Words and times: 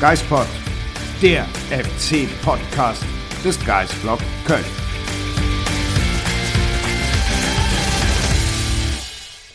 Geistpod, 0.00 0.46
der 1.22 1.44
FC-Podcast 1.70 3.04
des 3.44 3.64
Geistblog 3.64 4.18
Köln. 4.44 4.64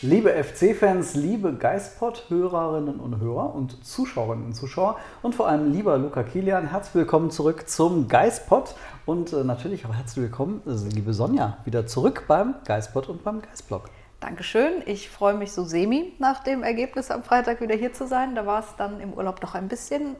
Liebe 0.00 0.32
FC-Fans, 0.32 1.14
liebe 1.14 1.52
Geistpod-Hörerinnen 1.52 3.00
und 3.00 3.20
Hörer 3.20 3.54
und 3.54 3.84
Zuschauerinnen 3.84 4.46
und 4.46 4.54
Zuschauer 4.54 4.98
und 5.20 5.34
vor 5.34 5.46
allem 5.46 5.72
lieber 5.72 5.98
Luca 5.98 6.22
Kilian, 6.22 6.70
herzlich 6.70 6.94
willkommen 6.94 7.30
zurück 7.30 7.68
zum 7.68 8.08
Geistpod 8.08 8.74
und 9.04 9.34
äh, 9.34 9.44
natürlich 9.44 9.84
auch 9.84 9.94
herzlich 9.94 10.22
willkommen, 10.22 10.62
äh, 10.66 10.88
liebe 10.88 11.12
Sonja, 11.12 11.58
wieder 11.66 11.86
zurück 11.86 12.24
beim 12.28 12.54
Geistpod 12.64 13.10
und 13.10 13.22
beim 13.22 13.42
Geistblog. 13.42 13.90
Dankeschön. 14.20 14.82
Ich 14.86 15.10
freue 15.10 15.34
mich 15.34 15.52
so 15.52 15.64
semi 15.64 16.14
nach 16.18 16.42
dem 16.42 16.62
Ergebnis 16.62 17.10
am 17.10 17.22
Freitag 17.22 17.60
wieder 17.60 17.74
hier 17.74 17.92
zu 17.92 18.06
sein. 18.06 18.34
Da 18.34 18.46
war 18.46 18.60
es 18.60 18.66
dann 18.76 19.00
im 19.00 19.12
Urlaub 19.12 19.40
doch 19.40 19.54
ein 19.54 19.68
bisschen 19.68 20.16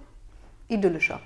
idyllischer. 0.71 1.21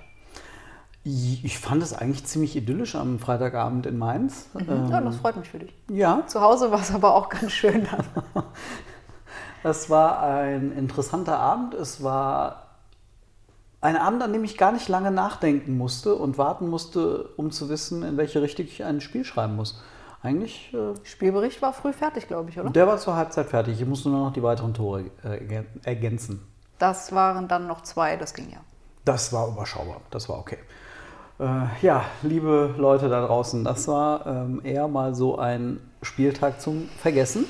Ich 1.03 1.59
fand 1.59 1.83
es 1.83 1.93
eigentlich 1.93 2.25
ziemlich 2.25 2.55
idyllisch 2.55 2.95
am 2.95 3.19
Freitagabend 3.19 3.85
in 3.85 3.97
Mainz. 3.99 4.47
Mhm. 4.55 4.89
Ja, 4.89 5.01
das 5.01 5.17
freut 5.17 5.35
mich 5.37 5.47
für 5.49 5.59
dich. 5.59 5.71
Ja, 5.89 6.23
Zu 6.25 6.41
Hause 6.41 6.71
war 6.71 6.79
es 6.79 6.91
aber 6.93 7.13
auch 7.13 7.29
ganz 7.29 7.51
schön. 7.51 7.87
Es 9.63 9.89
war 9.89 10.21
ein 10.21 10.71
interessanter 10.77 11.39
Abend. 11.39 11.73
Es 11.73 12.03
war 12.03 12.67
ein 13.81 13.97
Abend, 13.97 14.21
an 14.21 14.31
dem 14.31 14.43
ich 14.43 14.57
gar 14.59 14.71
nicht 14.71 14.87
lange 14.89 15.09
nachdenken 15.09 15.75
musste 15.75 16.13
und 16.15 16.37
warten 16.37 16.67
musste, 16.69 17.29
um 17.35 17.49
zu 17.49 17.67
wissen, 17.67 18.03
in 18.03 18.15
welche 18.17 18.43
Richtung 18.43 18.65
ich 18.67 18.83
ein 18.83 19.01
Spiel 19.01 19.25
schreiben 19.25 19.55
muss. 19.55 19.81
Eigentlich, 20.21 20.71
äh, 20.73 20.93
Spielbericht 21.03 21.61
war 21.63 21.73
früh 21.73 21.93
fertig, 21.93 22.27
glaube 22.27 22.49
ich, 22.51 22.59
oder? 22.59 22.69
der 22.69 22.85
war 22.87 22.97
zur 22.97 23.15
Halbzeit 23.15 23.47
fertig. 23.49 23.79
Ich 23.81 23.87
musste 23.87 24.09
nur 24.09 24.25
noch 24.25 24.33
die 24.33 24.43
weiteren 24.43 24.73
Tore 24.75 25.05
äh, 25.23 25.29
ergän- 25.39 25.65
ergänzen. 25.83 26.41
Das 26.77 27.11
waren 27.11 27.47
dann 27.47 27.65
noch 27.67 27.81
zwei, 27.81 28.17
das 28.17 28.33
ging 28.35 28.51
ja. 28.51 28.59
Das 29.05 29.31
war 29.31 29.47
überschaubar, 29.47 30.01
das 30.09 30.27
war 30.29 30.39
okay. 30.39 30.57
Äh, 31.39 31.67
ja, 31.81 32.05
liebe 32.23 32.73
Leute 32.77 33.07
da 33.09 33.25
draußen, 33.25 33.63
das 33.63 33.87
war 33.87 34.25
ähm, 34.25 34.61
eher 34.63 34.87
mal 34.87 35.13
so 35.15 35.37
ein 35.37 35.79
Spieltag 36.01 36.59
zum 36.59 36.89
Vergessen. 36.97 37.45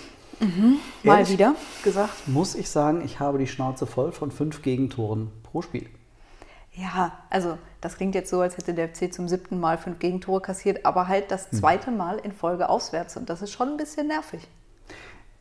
Mal 1.03 1.19
Ehrlich 1.19 1.31
wieder. 1.31 1.55
gesagt, 1.83 2.27
muss 2.27 2.55
ich 2.55 2.69
sagen, 2.69 3.03
ich 3.05 3.19
habe 3.19 3.37
die 3.37 3.47
Schnauze 3.47 3.85
voll 3.85 4.11
von 4.11 4.31
fünf 4.31 4.61
Gegentoren 4.61 5.31
pro 5.43 5.61
Spiel. 5.61 5.87
Ja, 6.73 7.13
also 7.29 7.57
das 7.79 7.95
klingt 7.95 8.15
jetzt 8.15 8.29
so, 8.29 8.41
als 8.41 8.57
hätte 8.57 8.73
der 8.73 8.89
FC 8.89 9.13
zum 9.13 9.29
siebten 9.29 9.59
Mal 9.59 9.77
fünf 9.77 9.99
Gegentore 9.99 10.41
kassiert, 10.41 10.85
aber 10.85 11.07
halt 11.07 11.31
das 11.31 11.49
zweite 11.51 11.89
Mal 11.89 12.17
in 12.17 12.33
Folge 12.33 12.67
auswärts. 12.67 13.15
Und 13.15 13.29
das 13.29 13.41
ist 13.41 13.51
schon 13.51 13.69
ein 13.69 13.77
bisschen 13.77 14.07
nervig. 14.07 14.45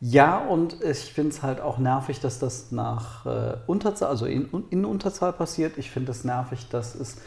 Ja, 0.01 0.39
und 0.39 0.81
ich 0.83 1.13
finde 1.13 1.31
es 1.31 1.41
halt 1.41 1.61
auch 1.61 1.77
nervig, 1.77 2.19
dass 2.19 2.39
das 2.39 2.71
nach 2.71 3.25
äh, 3.25 3.57
Unterzahl, 3.65 4.09
also 4.09 4.25
in, 4.25 4.49
in 4.69 4.85
Unterzahl 4.85 5.33
passiert. 5.33 5.77
Ich 5.77 5.89
finde 5.89 6.11
es 6.11 6.23
nervig, 6.23 6.67
dass 6.69 6.95
es 6.95 7.17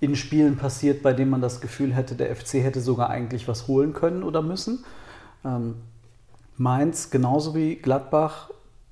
in 0.00 0.16
Spielen 0.16 0.56
passiert, 0.56 1.02
bei 1.02 1.12
denen 1.12 1.30
man 1.30 1.40
das 1.40 1.60
Gefühl 1.60 1.94
hätte, 1.94 2.14
der 2.14 2.34
FC 2.34 2.54
hätte 2.54 2.80
sogar 2.80 3.10
eigentlich 3.10 3.46
was 3.46 3.68
holen 3.68 3.92
können 3.92 4.22
oder 4.22 4.42
müssen. 4.42 4.84
Ähm, 5.44 5.76
Mainz, 6.56 7.10
genauso 7.10 7.54
wie 7.54 7.76
Gladbach, 7.76 8.50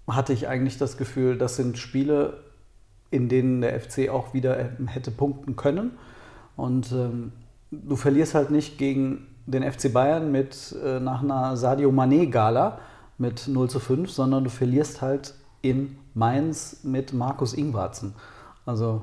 hatte 0.09 0.33
ich 0.33 0.49
eigentlich 0.49 0.79
das 0.79 0.97
Gefühl, 0.97 1.39
das 1.39 1.57
sind 1.57 1.79
Spiele, 1.79 2.39
in 3.11 3.29
denen 3.29 3.61
der 3.61 3.79
FC 3.81 4.09
auch 4.11 4.35
wieder 4.35 4.59
äh, 4.59 4.69
hätte 4.87 5.11
punkten 5.11 5.57
können. 5.57 5.93
Und 6.57 6.93
ähm, 6.93 7.33
du 7.71 7.97
verlierst 7.97 8.35
halt 8.35 8.51
nicht 8.51 8.79
gegen 8.79 9.27
den 9.47 9.71
FC 9.71 9.93
Bayern 9.93 10.31
mit 10.31 10.77
äh, 10.85 11.01
nach 11.01 11.23
einer 11.23 11.57
Sadio 11.57 11.91
Mané-Gala 11.91 12.79
mit 13.23 13.49
0 13.49 13.71
zu 13.71 13.81
5, 13.81 14.11
sondern 14.11 14.45
du 14.45 14.51
verlierst 14.51 15.01
halt 15.01 15.35
in 15.63 15.97
Mainz 16.13 16.81
mit 16.83 17.15
Markus 17.15 17.55
Ingwarzen. 17.55 18.15
Also 18.67 19.01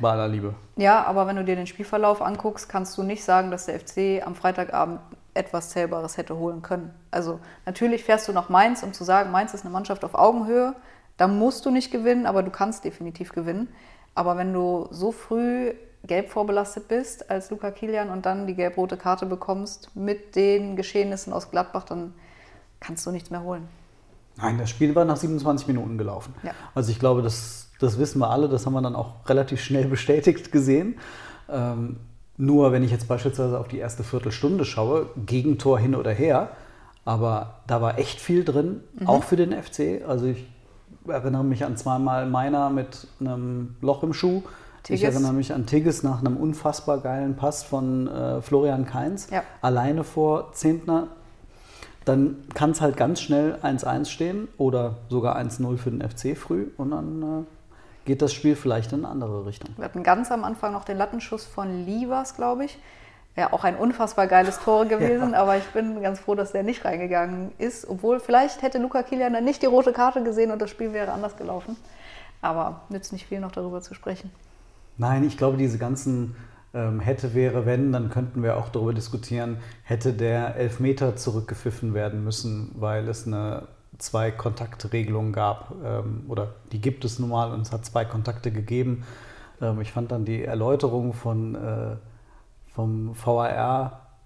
bei 0.00 0.10
aller 0.10 0.28
Liebe. 0.28 0.54
Ja, 0.76 1.04
aber 1.04 1.26
wenn 1.26 1.36
du 1.36 1.44
dir 1.44 1.56
den 1.56 1.66
Spielverlauf 1.66 2.22
anguckst, 2.22 2.68
kannst 2.68 2.96
du 2.98 3.02
nicht 3.02 3.24
sagen, 3.24 3.50
dass 3.50 3.66
der 3.66 3.80
FC 3.80 4.24
am 4.24 4.34
Freitagabend 4.34 5.00
etwas 5.32 5.70
Zählbares 5.70 6.16
hätte 6.16 6.36
holen 6.36 6.62
können. 6.62 6.94
Also 7.10 7.40
natürlich 7.66 8.04
fährst 8.04 8.28
du 8.28 8.32
nach 8.32 8.48
Mainz, 8.48 8.82
um 8.82 8.92
zu 8.92 9.02
sagen, 9.02 9.32
Mainz 9.32 9.54
ist 9.54 9.64
eine 9.64 9.72
Mannschaft 9.72 10.04
auf 10.04 10.14
Augenhöhe. 10.14 10.74
Da 11.16 11.26
musst 11.26 11.64
du 11.64 11.70
nicht 11.70 11.90
gewinnen, 11.90 12.26
aber 12.26 12.42
du 12.42 12.50
kannst 12.50 12.84
definitiv 12.84 13.32
gewinnen. 13.32 13.68
Aber 14.14 14.36
wenn 14.36 14.52
du 14.52 14.88
so 14.90 15.10
früh 15.10 15.72
gelb 16.04 16.28
vorbelastet 16.28 16.86
bist 16.88 17.30
als 17.30 17.50
Luca 17.50 17.70
Kilian 17.70 18.10
und 18.10 18.26
dann 18.26 18.46
die 18.46 18.54
gelb-rote 18.54 18.96
Karte 18.96 19.26
bekommst 19.26 19.90
mit 19.96 20.36
den 20.36 20.76
Geschehnissen 20.76 21.32
aus 21.32 21.50
Gladbach, 21.50 21.84
dann 21.84 22.14
kannst 22.84 23.06
du 23.06 23.10
nichts 23.10 23.30
mehr 23.30 23.42
holen. 23.42 23.68
Nein, 24.36 24.58
das 24.58 24.68
Spiel 24.70 24.94
war 24.94 25.04
nach 25.04 25.16
27 25.16 25.68
Minuten 25.68 25.96
gelaufen. 25.96 26.34
Ja. 26.42 26.50
Also 26.74 26.90
ich 26.90 26.98
glaube, 26.98 27.22
das, 27.22 27.68
das 27.80 27.98
wissen 27.98 28.18
wir 28.18 28.30
alle, 28.30 28.48
das 28.48 28.66
haben 28.66 28.72
wir 28.72 28.82
dann 28.82 28.96
auch 28.96 29.28
relativ 29.28 29.60
schnell 29.60 29.84
bestätigt 29.96 30.52
gesehen. 30.52 30.96
Ähm, 31.48 31.96
nur 32.36 32.72
wenn 32.72 32.82
ich 32.82 32.90
jetzt 32.90 33.06
beispielsweise 33.06 33.58
auf 33.60 33.68
die 33.68 33.78
erste 33.78 34.02
Viertelstunde 34.02 34.64
schaue, 34.64 35.06
Gegentor 35.24 35.78
hin 35.78 35.94
oder 35.94 36.10
her, 36.10 36.50
aber 37.04 37.60
da 37.68 37.80
war 37.80 37.98
echt 37.98 38.18
viel 38.20 38.44
drin, 38.44 38.80
auch 39.06 39.22
für 39.22 39.36
den 39.36 39.52
FC. 39.52 40.02
Also 40.08 40.26
ich 40.26 40.44
erinnere 41.06 41.44
mich 41.44 41.64
an 41.64 41.76
zweimal 41.76 42.26
Meiner 42.26 42.70
mit 42.70 43.06
einem 43.20 43.76
Loch 43.82 44.02
im 44.02 44.14
Schuh. 44.14 44.42
Ich 44.78 44.82
Tigges. 45.00 45.14
erinnere 45.14 45.32
mich 45.32 45.52
an 45.54 45.64
Tigges 45.66 46.02
nach 46.02 46.20
einem 46.20 46.36
unfassbar 46.36 46.98
geilen 46.98 47.36
Pass 47.36 47.62
von 47.62 48.08
äh, 48.08 48.42
Florian 48.42 48.84
Kainz, 48.84 49.28
Ja. 49.30 49.42
alleine 49.62 50.02
vor 50.02 50.52
Zehntner 50.54 51.08
dann 52.04 52.44
kann 52.54 52.70
es 52.70 52.80
halt 52.80 52.96
ganz 52.96 53.20
schnell 53.20 53.58
1-1 53.62 54.06
stehen 54.06 54.48
oder 54.58 54.96
sogar 55.08 55.36
1-0 55.38 55.76
für 55.78 55.90
den 55.90 56.08
FC 56.08 56.36
früh 56.36 56.68
und 56.76 56.90
dann 56.90 57.22
äh, 57.22 57.44
geht 58.04 58.22
das 58.22 58.32
Spiel 58.32 58.56
vielleicht 58.56 58.92
in 58.92 59.00
eine 59.00 59.08
andere 59.08 59.46
Richtung. 59.46 59.70
Wir 59.76 59.84
hatten 59.84 60.02
ganz 60.02 60.30
am 60.30 60.44
Anfang 60.44 60.72
noch 60.72 60.84
den 60.84 60.98
Lattenschuss 60.98 61.44
von 61.44 61.86
Livas, 61.86 62.36
glaube 62.36 62.66
ich. 62.66 62.78
Wäre 63.34 63.52
auch 63.52 63.64
ein 63.64 63.76
unfassbar 63.76 64.26
geiles 64.26 64.60
Tor 64.60 64.86
gewesen, 64.86 65.34
aber 65.34 65.56
ich 65.56 65.64
bin 65.68 66.00
ganz 66.02 66.20
froh, 66.20 66.34
dass 66.34 66.52
der 66.52 66.62
nicht 66.62 66.84
reingegangen 66.84 67.52
ist. 67.58 67.88
Obwohl, 67.88 68.20
vielleicht 68.20 68.62
hätte 68.62 68.78
Luca 68.78 69.02
Kilian 69.02 69.32
dann 69.32 69.44
nicht 69.44 69.62
die 69.62 69.66
rote 69.66 69.92
Karte 69.92 70.22
gesehen 70.22 70.50
und 70.50 70.60
das 70.60 70.70
Spiel 70.70 70.92
wäre 70.92 71.12
anders 71.12 71.36
gelaufen. 71.36 71.76
Aber 72.42 72.82
nützt 72.90 73.12
nicht 73.12 73.26
viel, 73.26 73.40
noch 73.40 73.52
darüber 73.52 73.80
zu 73.80 73.94
sprechen. 73.94 74.30
Nein, 74.98 75.24
ich 75.24 75.36
glaube, 75.36 75.56
diese 75.56 75.78
ganzen 75.78 76.36
ähm, 76.74 77.00
hätte, 77.00 77.34
wäre, 77.34 77.66
wenn, 77.66 77.92
dann 77.92 78.10
könnten 78.10 78.42
wir 78.42 78.56
auch 78.56 78.68
darüber 78.68 78.92
diskutieren, 78.92 79.58
hätte 79.84 80.12
der 80.12 80.56
Elfmeter 80.56 81.16
zurückgepfiffen 81.16 81.94
werden 81.94 82.24
müssen, 82.24 82.72
weil 82.74 83.08
es 83.08 83.26
eine 83.26 83.68
zwei 83.98 84.30
Kontaktregelung 84.30 85.32
gab 85.32 85.72
ähm, 85.84 86.24
oder 86.28 86.54
die 86.72 86.80
gibt 86.80 87.04
es 87.04 87.18
nun 87.18 87.30
mal 87.30 87.52
und 87.52 87.62
es 87.62 87.72
hat 87.72 87.84
zwei 87.84 88.04
Kontakte 88.04 88.50
gegeben. 88.50 89.04
Ähm, 89.60 89.80
ich 89.80 89.92
fand 89.92 90.10
dann 90.10 90.24
die 90.24 90.42
Erläuterung 90.42 91.12
von, 91.12 91.54
äh, 91.54 91.96
vom 92.66 93.14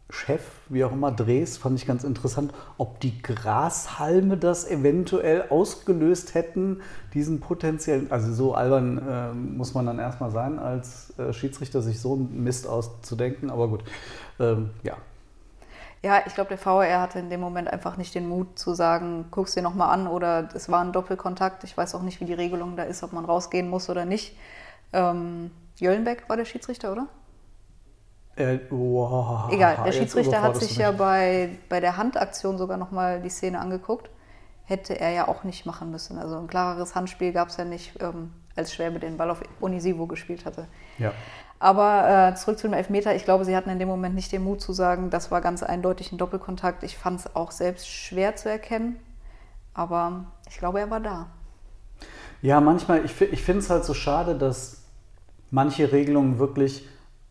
VAR-Chef, 0.09 0.43
wie 0.69 0.85
auch 0.85 0.93
immer, 0.93 1.13
Drees, 1.13 1.59
fand 1.59 1.79
ich 1.79 1.87
ganz 1.87 2.05
interessant, 2.05 2.53
ob 2.79 3.01
die 3.01 3.21
Grashalme 3.23 4.37
das 4.37 4.69
eventuell 4.69 5.45
ausgelöst 5.51 6.35
hätten, 6.35 6.81
diesen 7.15 7.41
potenziellen, 7.41 8.11
also 8.11 8.33
so 8.33 8.55
albern 8.55 9.03
ähm, 9.09 9.57
muss 9.57 9.75
man 9.75 9.87
dann 9.87 9.99
erstmal 9.99 10.31
sein, 10.31 10.59
als 10.59 11.19
äh, 11.19 11.33
Schiedsrichter 11.33 11.83
sich 11.83 12.01
so 12.01 12.15
einen 12.15 12.43
Mist 12.43 12.67
auszudenken, 12.67 13.51
aber 13.51 13.69
gut, 13.69 13.85
ähm, 14.41 14.71
ja. 14.83 14.97
Ja, 16.03 16.23
ich 16.27 16.35
glaube, 16.35 16.51
der 16.51 16.65
VAR 16.65 17.01
hatte 17.01 17.19
in 17.19 17.29
dem 17.29 17.41
Moment 17.41 17.69
einfach 17.69 17.97
nicht 17.97 18.15
den 18.15 18.29
Mut 18.29 18.57
zu 18.59 18.73
sagen, 18.73 19.27
guck's 19.33 19.55
dir 19.55 19.63
nochmal 19.63 19.93
an 19.93 20.07
oder 20.07 20.49
es 20.55 20.69
war 20.69 20.81
ein 20.81 20.93
Doppelkontakt. 20.93 21.65
Ich 21.65 21.77
weiß 21.77 21.97
auch 21.97 22.03
nicht, 22.03 22.21
wie 22.21 22.25
die 22.25 22.35
Regelung 22.35 22.77
da 22.77 22.85
ist, 22.85 23.03
ob 23.03 23.13
man 23.13 23.25
rausgehen 23.25 23.69
muss 23.69 23.91
oder 23.91 24.05
nicht. 24.05 24.37
Ähm, 24.93 25.51
Jöllenbeck 25.75 26.29
war 26.29 26.37
der 26.37 26.45
Schiedsrichter, 26.45 26.93
oder? 26.93 27.09
Äh, 28.39 28.61
wow, 28.71 29.51
Egal, 29.51 29.79
der 29.85 29.91
Schiedsrichter 29.91 30.43
hat 30.43 30.57
sich 30.57 30.77
ja 30.77 30.93
bei, 30.93 31.51
bei 31.69 31.81
der 31.81 31.97
Handaktion 31.97 32.57
sogar 32.57 32.77
nochmal 32.77 33.21
die 33.21 33.31
Szene 33.31 33.59
angeguckt. 33.59 34.11
Hätte 34.65 34.99
er 34.99 35.11
ja 35.11 35.29
auch 35.29 35.43
nicht 35.43 35.67
machen 35.67 35.91
müssen. 35.91 36.19
Also 36.19 36.39
ein 36.39 36.47
klareres 36.47 36.95
Handspiel 36.95 37.33
gab 37.33 37.49
es 37.49 37.57
ja 37.57 37.65
nicht, 37.65 38.01
ähm, 38.01 38.33
als 38.55 38.73
Schwäbe 38.73 39.01
den 39.01 39.17
Ball 39.17 39.31
auf 39.31 39.41
Unisivo 39.61 40.07
gespielt 40.07 40.45
hatte. 40.45 40.69
Ja. 40.99 41.13
Aber 41.59 42.31
äh, 42.31 42.35
zurück 42.37 42.59
zu 42.59 42.69
dem 42.69 42.75
Elfmeter. 42.75 43.17
Ich 43.17 43.25
glaube, 43.25 43.45
sie 43.45 43.57
hatten 43.57 43.71
in 43.71 43.81
dem 43.81 43.89
Moment 43.89 44.15
nicht 44.15 44.31
den 44.31 44.45
Mut 44.45 44.61
zu 44.61 44.73
sagen, 44.73 45.11
das 45.11 45.33
war 45.33 45.41
ganz 45.41 45.65
eindeutig 45.65 46.13
ein 46.13 46.19
Doppelkontakt. 46.19 46.85
Ich 46.85 46.97
fand 46.97 47.19
es 47.19 47.35
auch 47.35 47.51
selbst 47.51 47.89
schwer 47.89 48.37
zu 48.37 48.49
erkennen. 48.49 49.01
Aber 49.75 50.27
ich 50.49 50.59
glaube, 50.59 50.79
er 50.79 50.91
war 50.91 51.01
da. 51.01 51.27
Ja, 52.41 52.61
manchmal, 52.61 53.05
ich, 53.05 53.21
ich 53.21 53.43
finde 53.43 53.61
es 53.61 53.71
halt 53.71 53.85
so 53.85 53.95
schade, 53.95 54.37
dass 54.37 54.83
manche 55.51 55.91
Regelungen 55.91 56.39
wirklich 56.39 56.87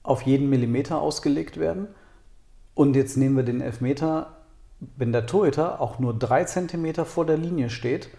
auf 0.07 0.21
jeden 0.21 0.49
Millimeter 0.49 1.01
ausgelegt 1.01 1.59
werden. 1.59 1.87
Und 2.73 2.95
jetzt 2.95 3.17
nehmen 3.17 3.35
wir 3.35 3.43
den 3.43 3.59
Elfmeter, 3.59 4.37
wenn 4.95 5.11
der 5.11 5.25
Torhüter 5.25 5.81
auch 5.81 5.99
nur 5.99 6.17
drei 6.17 6.45
Zentimeter 6.45 7.05
vor 7.05 7.25
der 7.25 7.37
Linie 7.37 7.69
steht. 7.69 8.09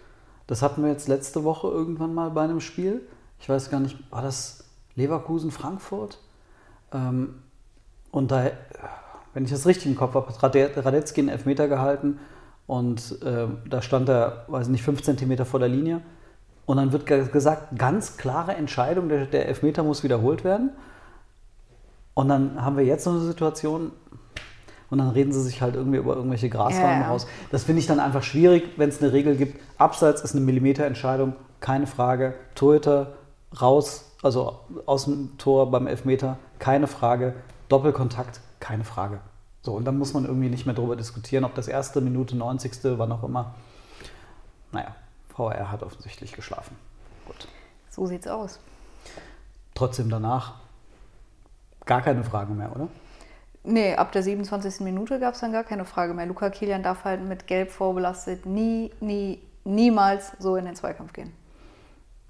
Das 0.47 0.61
hatten 0.61 0.83
wir 0.83 0.91
jetzt 0.91 1.09
letzte 1.09 1.45
Woche 1.45 1.69
irgendwann 1.69 2.13
mal 2.13 2.31
bei 2.31 2.43
einem 2.43 2.61
Spiel. 2.61 3.01
Ich 3.41 3.49
weiß 3.49 3.71
gar 3.71 3.81
nicht, 3.81 3.97
war 4.11 4.21
das 4.21 4.65
Leverkusen-Frankfurt? 4.97 6.19
Ähm, 6.93 7.43
und 8.11 8.31
da, 8.31 8.51
wenn 9.33 9.45
ich 9.45 9.51
das 9.51 9.67
richtig 9.67 9.87
im 9.87 9.97
Kopf 9.97 10.15
habe, 10.15 10.29
hat 10.29 10.85
Radetzky 10.85 11.21
einen 11.21 11.31
Elfmeter 11.31 11.69
gehalten 11.69 12.19
und 12.67 13.23
äh, 13.23 13.47
da 13.69 13.81
stand 13.81 14.11
er, 14.11 14.45
weiß 14.49 14.69
nicht, 14.69 14.83
fünf 14.83 15.03
Zentimeter 15.03 15.47
vor 15.47 15.61
der 15.61 15.69
Linie. 15.71 16.03
Und 16.67 16.77
dann 16.77 16.93
wird 16.93 17.07
gesagt, 17.07 17.79
ganz 17.79 18.19
klare 18.19 18.55
Entscheidung, 18.55 19.09
der 19.09 19.47
Elfmeter 19.47 19.83
muss 19.83 20.05
wiederholt 20.05 20.45
werden. 20.45 20.73
Und 22.19 22.27
dann 22.27 22.61
haben 22.61 22.77
wir 22.77 22.85
jetzt 22.85 23.05
so 23.05 23.11
eine 23.11 23.21
Situation, 23.21 23.93
und 24.91 24.99
dann 24.99 25.11
reden 25.11 25.33
sie 25.33 25.41
sich 25.41 25.63
halt 25.63 25.77
irgendwie 25.77 25.99
über 25.99 26.17
irgendwelche 26.17 26.49
Grashalme 26.49 27.03
ja, 27.03 27.09
raus. 27.11 27.29
Das 27.53 27.63
finde 27.63 27.79
ich 27.79 27.87
dann 27.87 28.01
einfach 28.01 28.25
schwierig, 28.25 28.71
wenn 28.77 28.89
es 28.89 29.01
eine 29.01 29.13
Regel 29.13 29.37
gibt. 29.37 29.61
Abseits 29.79 30.23
ist 30.23 30.35
eine 30.35 30.45
Millimeterentscheidung, 30.45 31.37
keine 31.61 31.87
Frage. 31.87 32.35
Torhüter 32.57 33.13
raus, 33.63 34.17
also 34.21 34.59
aus 34.85 35.05
dem 35.05 35.39
Tor 35.39 35.71
beim 35.71 35.87
Elfmeter, 35.87 36.39
keine 36.59 36.89
Frage. 36.89 37.35
Doppelkontakt, 37.69 38.41
keine 38.59 38.83
Frage. 38.83 39.21
So, 39.63 39.75
und 39.75 39.85
dann 39.85 39.97
muss 39.97 40.13
man 40.13 40.25
irgendwie 40.25 40.49
nicht 40.49 40.67
mehr 40.67 40.75
darüber 40.75 40.97
diskutieren, 40.97 41.45
ob 41.45 41.55
das 41.55 41.69
erste 41.69 42.01
Minute, 42.01 42.37
90. 42.37 42.81
wann 42.99 43.13
auch 43.13 43.23
immer. 43.23 43.55
Naja, 44.73 44.97
VR 45.37 45.71
hat 45.71 45.85
offensichtlich 45.85 46.33
geschlafen. 46.33 46.77
Gut. 47.27 47.47
So 47.91 48.07
sieht's 48.07 48.27
aus. 48.27 48.59
Trotzdem 49.77 50.11
danach 50.11 50.55
gar 51.89 52.03
keine 52.03 52.23
Frage 52.23 52.53
mehr, 52.53 52.71
oder? 52.71 52.87
Nee, 53.65 53.97
ab 53.97 54.13
der 54.13 54.23
27. 54.23 54.81
Minute 54.81 55.19
gab 55.19 55.35
es 55.35 55.41
dann 55.41 55.53
gar 55.53 55.65
keine 55.65 55.85
Frage 55.85 56.15
mehr. 56.15 56.27
Luca 56.27 56.49
Kilian 56.51 56.85
darf 56.85 57.05
halt 57.05 57.27
mit 57.27 57.49
Gelb 57.49 57.71
vorbelastet 57.73 58.47
nie, 58.47 58.93
nie, 59.01 59.43
niemals 59.65 60.33
so 60.39 60.55
in 60.55 60.65
den 60.65 60.77
Zweikampf 60.77 61.13
gehen. 61.13 61.33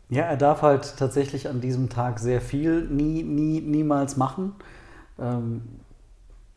Ja, 0.09 0.25
er 0.25 0.39
darf 0.39 0.63
halt 0.63 0.97
tatsächlich 0.97 1.49
an 1.49 1.61
diesem 1.61 1.91
Tag 1.91 2.19
sehr 2.19 2.41
viel, 2.41 2.87
nie, 2.87 3.23
nie, 3.23 3.61
niemals 3.61 4.17
machen. 4.17 4.55
Ähm, 5.19 5.81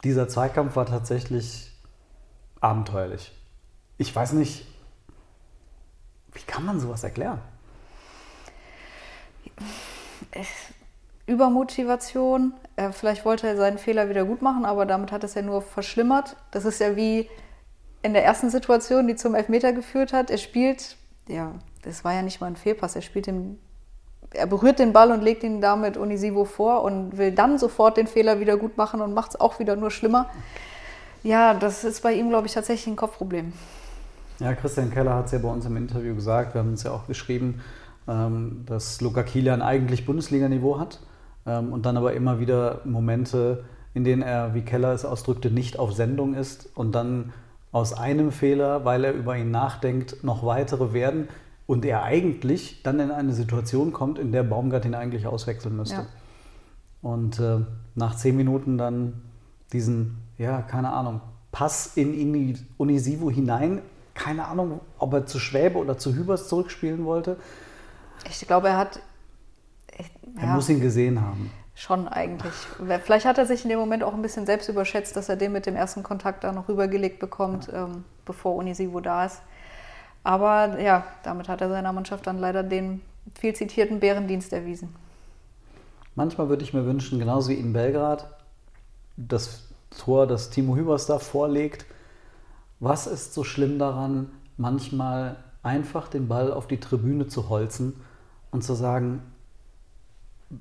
dieser 0.05 0.29
Zweikampf 0.29 0.77
war 0.77 0.85
tatsächlich 0.85 1.71
abenteuerlich. 2.61 3.33
Ich 3.97 4.15
weiß 4.15 4.33
nicht, 4.33 4.65
wie 6.31 6.43
kann 6.43 6.65
man 6.65 6.79
sowas 6.79 7.03
erklären? 7.03 7.41
Übermotivation. 11.27 12.53
Äh, 12.75 12.91
vielleicht 12.91 13.25
wollte 13.25 13.47
er 13.47 13.57
seinen 13.57 13.77
Fehler 13.77 14.09
wieder 14.09 14.25
gut 14.25 14.41
machen, 14.41 14.65
aber 14.65 14.85
damit 14.85 15.11
hat 15.11 15.23
es 15.23 15.33
ja 15.33 15.41
nur 15.41 15.61
verschlimmert. 15.61 16.35
Das 16.51 16.65
ist 16.65 16.79
ja 16.79 16.95
wie 16.95 17.29
in 18.01 18.13
der 18.13 18.25
ersten 18.25 18.49
Situation, 18.49 19.07
die 19.07 19.15
zum 19.15 19.35
Elfmeter 19.35 19.73
geführt 19.73 20.13
hat. 20.13 20.31
Er 20.31 20.37
spielt, 20.37 20.97
ja, 21.27 21.53
das 21.83 22.03
war 22.03 22.13
ja 22.13 22.21
nicht 22.21 22.41
mal 22.41 22.47
ein 22.47 22.55
Fehlpass, 22.55 22.95
er 22.95 23.01
spielt 23.01 23.27
den, 23.27 23.59
er 24.33 24.47
berührt 24.47 24.79
den 24.79 24.93
Ball 24.93 25.11
und 25.11 25.21
legt 25.21 25.43
ihn 25.43 25.61
damit 25.61 25.97
Unisivo 25.97 26.45
vor 26.45 26.83
und 26.83 27.17
will 27.17 27.31
dann 27.31 27.59
sofort 27.59 27.97
den 27.97 28.07
Fehler 28.07 28.39
wieder 28.39 28.57
gut 28.57 28.77
machen 28.77 29.01
und 29.01 29.13
macht 29.13 29.31
es 29.31 29.39
auch 29.39 29.59
wieder 29.59 29.75
nur 29.75 29.91
schlimmer. 29.91 30.29
Ja, 31.23 31.53
das 31.53 31.83
ist 31.83 32.01
bei 32.01 32.13
ihm, 32.13 32.29
glaube 32.29 32.47
ich, 32.47 32.53
tatsächlich 32.53 32.87
ein 32.87 32.95
Kopfproblem. 32.95 33.53
Ja, 34.39 34.55
Christian 34.55 34.89
Keller 34.89 35.13
hat 35.13 35.27
es 35.27 35.33
ja 35.33 35.37
bei 35.37 35.49
uns 35.49 35.65
im 35.67 35.77
Interview 35.77 36.15
gesagt, 36.15 36.55
wir 36.55 36.59
haben 36.61 36.73
es 36.73 36.81
ja 36.81 36.91
auch 36.91 37.05
geschrieben, 37.05 37.61
ähm, 38.07 38.63
dass 38.65 38.99
Luca 39.01 39.21
Kilian 39.21 39.61
eigentlich 39.61 40.07
Bundesliga-Niveau 40.07 40.79
hat 40.79 40.99
und 41.45 41.85
dann 41.85 41.97
aber 41.97 42.13
immer 42.13 42.39
wieder 42.39 42.81
Momente, 42.85 43.63
in 43.93 44.03
denen 44.03 44.21
er, 44.21 44.53
wie 44.53 44.61
Keller 44.61 44.93
es 44.93 45.05
ausdrückte, 45.05 45.51
nicht 45.51 45.79
auf 45.79 45.93
Sendung 45.93 46.33
ist 46.33 46.69
und 46.75 46.93
dann 46.93 47.33
aus 47.71 47.93
einem 47.93 48.31
Fehler, 48.31 48.85
weil 48.85 49.03
er 49.03 49.13
über 49.13 49.37
ihn 49.37 49.51
nachdenkt, 49.51 50.23
noch 50.23 50.45
weitere 50.45 50.93
werden 50.93 51.29
und 51.67 51.85
er 51.85 52.03
eigentlich 52.03 52.83
dann 52.83 52.99
in 52.99 53.11
eine 53.11 53.33
Situation 53.33 53.93
kommt, 53.93 54.19
in 54.19 54.31
der 54.31 54.43
Baumgart 54.43 54.85
ihn 54.85 54.95
eigentlich 54.95 55.25
auswechseln 55.25 55.77
müsste. 55.77 55.95
Ja. 55.95 56.05
Und 57.01 57.39
äh, 57.39 57.59
nach 57.95 58.15
zehn 58.15 58.35
Minuten 58.35 58.77
dann 58.77 59.21
diesen, 59.73 60.17
ja, 60.37 60.61
keine 60.61 60.91
Ahnung, 60.91 61.21
Pass 61.51 61.97
in 61.97 62.57
Unisivo 62.77 63.29
hinein 63.29 63.81
keine 64.13 64.47
Ahnung, 64.47 64.81
ob 64.97 65.13
er 65.13 65.25
zu 65.25 65.39
Schwäbe 65.39 65.77
oder 65.77 65.97
zu 65.97 66.13
Hübers 66.13 66.47
zurückspielen 66.47 67.05
wollte. 67.05 67.37
Ich 68.29 68.45
glaube, 68.47 68.69
er 68.69 68.77
hat. 68.77 68.99
Er 70.37 70.47
ja, 70.47 70.55
muss 70.55 70.69
ihn 70.69 70.79
gesehen 70.79 71.21
haben. 71.21 71.51
Schon 71.73 72.07
eigentlich. 72.07 72.53
Vielleicht 73.03 73.25
hat 73.25 73.37
er 73.37 73.45
sich 73.45 73.63
in 73.63 73.69
dem 73.69 73.79
Moment 73.79 74.03
auch 74.03 74.13
ein 74.13 74.21
bisschen 74.21 74.45
selbst 74.45 74.69
überschätzt, 74.69 75.15
dass 75.15 75.29
er 75.29 75.35
den 75.35 75.51
mit 75.51 75.65
dem 75.65 75.75
ersten 75.75 76.03
Kontakt 76.03 76.43
da 76.43 76.51
noch 76.51 76.67
rübergelegt 76.67 77.19
bekommt, 77.19 77.67
ja. 77.67 77.85
ähm, 77.85 78.03
bevor 78.25 78.55
Unisivo 78.55 78.99
da 78.99 79.25
ist. 79.25 79.41
Aber 80.23 80.79
ja, 80.79 81.05
damit 81.23 81.49
hat 81.49 81.61
er 81.61 81.69
seiner 81.69 81.93
Mannschaft 81.93 82.27
dann 82.27 82.37
leider 82.37 82.63
den 82.63 83.01
viel 83.39 83.55
zitierten 83.55 83.99
Bärendienst 83.99 84.53
erwiesen. 84.53 84.93
Manchmal 86.15 86.49
würde 86.49 86.63
ich 86.63 86.73
mir 86.73 86.85
wünschen, 86.85 87.19
genauso 87.19 87.49
wie 87.49 87.55
in 87.55 87.73
Belgrad, 87.73 88.27
das 89.17 89.67
Tor, 89.97 90.27
das 90.27 90.49
Timo 90.49 90.75
Hübers 90.75 91.05
da 91.05 91.19
vorlegt, 91.19 91.85
was 92.79 93.07
ist 93.07 93.33
so 93.33 93.43
schlimm 93.43 93.79
daran, 93.79 94.31
manchmal 94.57 95.37
einfach 95.63 96.07
den 96.07 96.27
Ball 96.27 96.51
auf 96.51 96.67
die 96.67 96.79
Tribüne 96.79 97.27
zu 97.27 97.49
holzen 97.49 98.01
und 98.51 98.63
zu 98.63 98.73
sagen, 98.73 99.21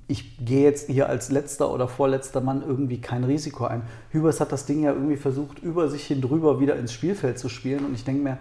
ich 0.07 0.45
gehe 0.45 0.63
jetzt 0.63 0.89
hier 0.89 1.09
als 1.09 1.31
letzter 1.31 1.73
oder 1.73 1.89
vorletzter 1.89 2.41
Mann 2.41 2.63
irgendwie 2.63 3.01
kein 3.01 3.25
Risiko 3.25 3.65
ein. 3.65 3.83
Hübers 4.11 4.41
hat 4.41 4.53
das 4.53 4.67
Ding 4.67 4.83
ja 4.83 4.93
irgendwie 4.93 5.17
versucht, 5.17 5.59
über 5.61 5.89
sich 5.89 6.07
hin 6.07 6.21
drüber 6.21 6.61
wieder 6.61 6.77
ins 6.77 6.93
Spielfeld 6.93 7.39
zu 7.39 7.49
spielen. 7.49 7.85
Und 7.85 7.95
ich 7.95 8.05
denke 8.05 8.23
mir, 8.23 8.39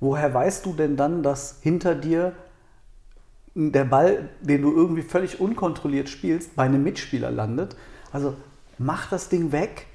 woher 0.00 0.32
weißt 0.32 0.66
du 0.66 0.72
denn 0.74 0.96
dann, 0.96 1.22
dass 1.22 1.60
hinter 1.62 1.94
dir 1.94 2.34
der 3.54 3.84
Ball, 3.84 4.28
den 4.40 4.62
du 4.62 4.74
irgendwie 4.74 5.02
völlig 5.02 5.40
unkontrolliert 5.40 6.08
spielst, 6.08 6.54
bei 6.56 6.64
einem 6.64 6.82
Mitspieler 6.82 7.30
landet? 7.30 7.76
Also 8.12 8.34
mach 8.78 9.08
das 9.08 9.28
Ding 9.28 9.52
weg 9.52 9.86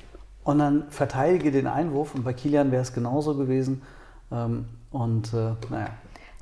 und 0.43 0.59
dann 0.59 0.89
verteidige 0.89 1.51
den 1.51 1.67
Einwurf 1.67 2.15
und 2.15 2.23
bei 2.23 2.33
Kilian 2.33 2.71
wäre 2.71 2.81
es 2.81 2.93
genauso 2.93 3.35
gewesen. 3.35 3.81
Ähm, 4.31 4.65
und 4.91 5.33
äh, 5.33 5.53
naja, 5.69 5.89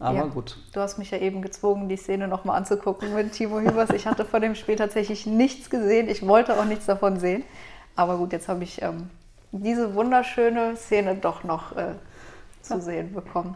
aber 0.03 0.17
ja, 0.17 0.25
gut. 0.25 0.57
Du 0.73 0.79
hast 0.79 0.97
mich 0.97 1.11
ja 1.11 1.17
eben 1.17 1.41
gezwungen, 1.41 1.89
die 1.89 1.97
Szene 1.97 2.27
nochmal 2.27 2.57
anzugucken 2.57 3.13
mit 3.13 3.31
Timo 3.33 3.59
Hübers. 3.59 3.89
Ich 3.91 4.05
hatte 4.05 4.25
vor 4.25 4.39
dem 4.39 4.55
Spiel 4.55 4.75
tatsächlich 4.75 5.25
nichts 5.25 5.69
gesehen. 5.69 6.09
Ich 6.09 6.27
wollte 6.27 6.59
auch 6.59 6.65
nichts 6.65 6.85
davon 6.85 7.19
sehen. 7.19 7.43
Aber 7.95 8.17
gut, 8.17 8.33
jetzt 8.33 8.47
habe 8.47 8.63
ich 8.63 8.81
ähm, 8.81 9.09
diese 9.51 9.95
wunderschöne 9.95 10.75
Szene 10.75 11.15
doch 11.15 11.43
noch 11.43 11.75
äh, 11.75 11.93
zu 12.61 12.81
sehen 12.81 13.13
bekommen. 13.13 13.55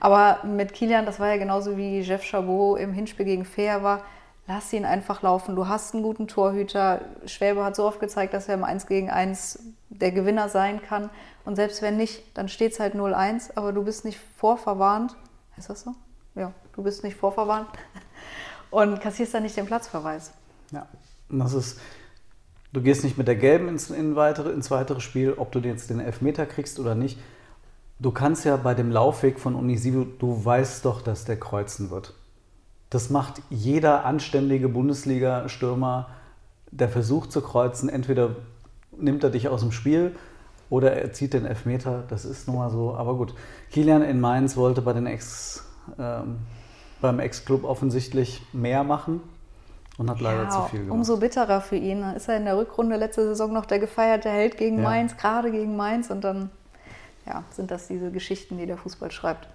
Aber 0.00 0.40
mit 0.44 0.72
Kilian, 0.72 1.06
das 1.06 1.20
war 1.20 1.28
ja 1.28 1.36
genauso 1.36 1.76
wie 1.76 2.00
Jeff 2.00 2.24
Chabot 2.24 2.78
im 2.78 2.92
Hinspiel 2.92 3.26
gegen 3.26 3.44
Fair 3.44 3.82
war 3.82 4.02
lass 4.46 4.72
ihn 4.72 4.84
einfach 4.84 5.22
laufen. 5.22 5.56
Du 5.56 5.68
hast 5.68 5.94
einen 5.94 6.02
guten 6.02 6.28
Torhüter. 6.28 7.00
Schwäbe 7.26 7.64
hat 7.64 7.76
so 7.76 7.84
oft 7.84 8.00
gezeigt, 8.00 8.34
dass 8.34 8.48
er 8.48 8.54
im 8.54 8.64
1 8.64 8.86
gegen 8.86 9.10
1 9.10 9.60
der 9.88 10.12
Gewinner 10.12 10.48
sein 10.48 10.82
kann. 10.82 11.10
Und 11.44 11.56
selbst 11.56 11.82
wenn 11.82 11.96
nicht, 11.96 12.22
dann 12.36 12.48
steht 12.48 12.72
es 12.72 12.80
halt 12.80 12.94
0-1, 12.94 13.52
aber 13.56 13.72
du 13.72 13.84
bist 13.84 14.04
nicht 14.04 14.18
vorverwarnt. 14.36 15.16
Ist 15.56 15.70
das 15.70 15.82
so? 15.82 15.94
Ja, 16.34 16.52
du 16.74 16.82
bist 16.82 17.04
nicht 17.04 17.16
vorverwarnt 17.16 17.68
und 18.70 19.00
kassierst 19.00 19.34
dann 19.34 19.42
nicht 19.42 19.56
den 19.56 19.66
Platzverweis. 19.66 20.32
Ja, 20.70 20.86
und 21.28 21.38
das 21.38 21.52
ist, 21.52 21.80
du 22.72 22.80
gehst 22.80 23.04
nicht 23.04 23.18
mit 23.18 23.28
der 23.28 23.36
Gelben 23.36 23.68
ins, 23.68 23.90
in 23.90 24.16
weitere, 24.16 24.50
ins 24.50 24.70
weitere 24.70 25.00
Spiel, 25.00 25.34
ob 25.34 25.52
du 25.52 25.58
jetzt 25.60 25.90
den 25.90 26.00
Elfmeter 26.00 26.46
kriegst 26.46 26.78
oder 26.78 26.94
nicht. 26.94 27.18
Du 27.98 28.10
kannst 28.10 28.44
ja 28.44 28.56
bei 28.56 28.74
dem 28.74 28.90
Laufweg 28.90 29.38
von 29.38 29.54
Unisivo, 29.54 30.04
du 30.04 30.44
weißt 30.44 30.84
doch, 30.84 31.02
dass 31.02 31.24
der 31.24 31.38
kreuzen 31.38 31.90
wird. 31.90 32.14
Das 32.90 33.10
macht 33.10 33.42
jeder 33.48 34.04
anständige 34.04 34.68
Bundesliga-Stürmer, 34.68 36.10
der 36.70 36.88
versucht 36.88 37.30
zu 37.30 37.40
kreuzen. 37.40 37.88
Entweder 37.88 38.36
nimmt 38.96 39.22
er 39.22 39.30
dich 39.30 39.48
aus 39.48 39.60
dem 39.60 39.72
Spiel 39.72 40.16
oder 40.72 40.94
er 40.94 41.12
zieht 41.12 41.34
den 41.34 41.44
Elfmeter. 41.44 42.02
Das 42.08 42.24
ist 42.24 42.48
nun 42.48 42.56
mal 42.56 42.70
so. 42.70 42.94
Aber 42.94 43.14
gut, 43.14 43.34
Kilian 43.70 44.00
in 44.00 44.20
Mainz 44.20 44.56
wollte 44.56 44.80
bei 44.80 44.94
den 44.94 45.04
Ex, 45.04 45.66
ähm, 45.98 46.38
beim 47.02 47.20
Ex-Club 47.20 47.64
offensichtlich 47.64 48.40
mehr 48.54 48.82
machen 48.82 49.20
und 49.98 50.08
hat 50.08 50.22
leider 50.22 50.44
ja, 50.44 50.48
zu 50.48 50.62
viel 50.70 50.80
gemacht. 50.80 50.94
Umso 50.94 51.18
bitterer 51.18 51.60
für 51.60 51.76
ihn. 51.76 52.02
Ist 52.16 52.26
er 52.28 52.38
in 52.38 52.46
der 52.46 52.56
Rückrunde 52.56 52.96
letzte 52.96 53.22
Saison 53.22 53.52
noch 53.52 53.66
der 53.66 53.80
gefeierte 53.80 54.30
Held 54.30 54.56
gegen 54.56 54.78
ja. 54.78 54.84
Mainz, 54.84 55.18
gerade 55.18 55.50
gegen 55.50 55.76
Mainz. 55.76 56.08
Und 56.08 56.24
dann 56.24 56.48
ja, 57.26 57.44
sind 57.50 57.70
das 57.70 57.88
diese 57.88 58.10
Geschichten, 58.10 58.56
die 58.56 58.64
der 58.64 58.78
Fußball 58.78 59.10
schreibt. 59.10 59.48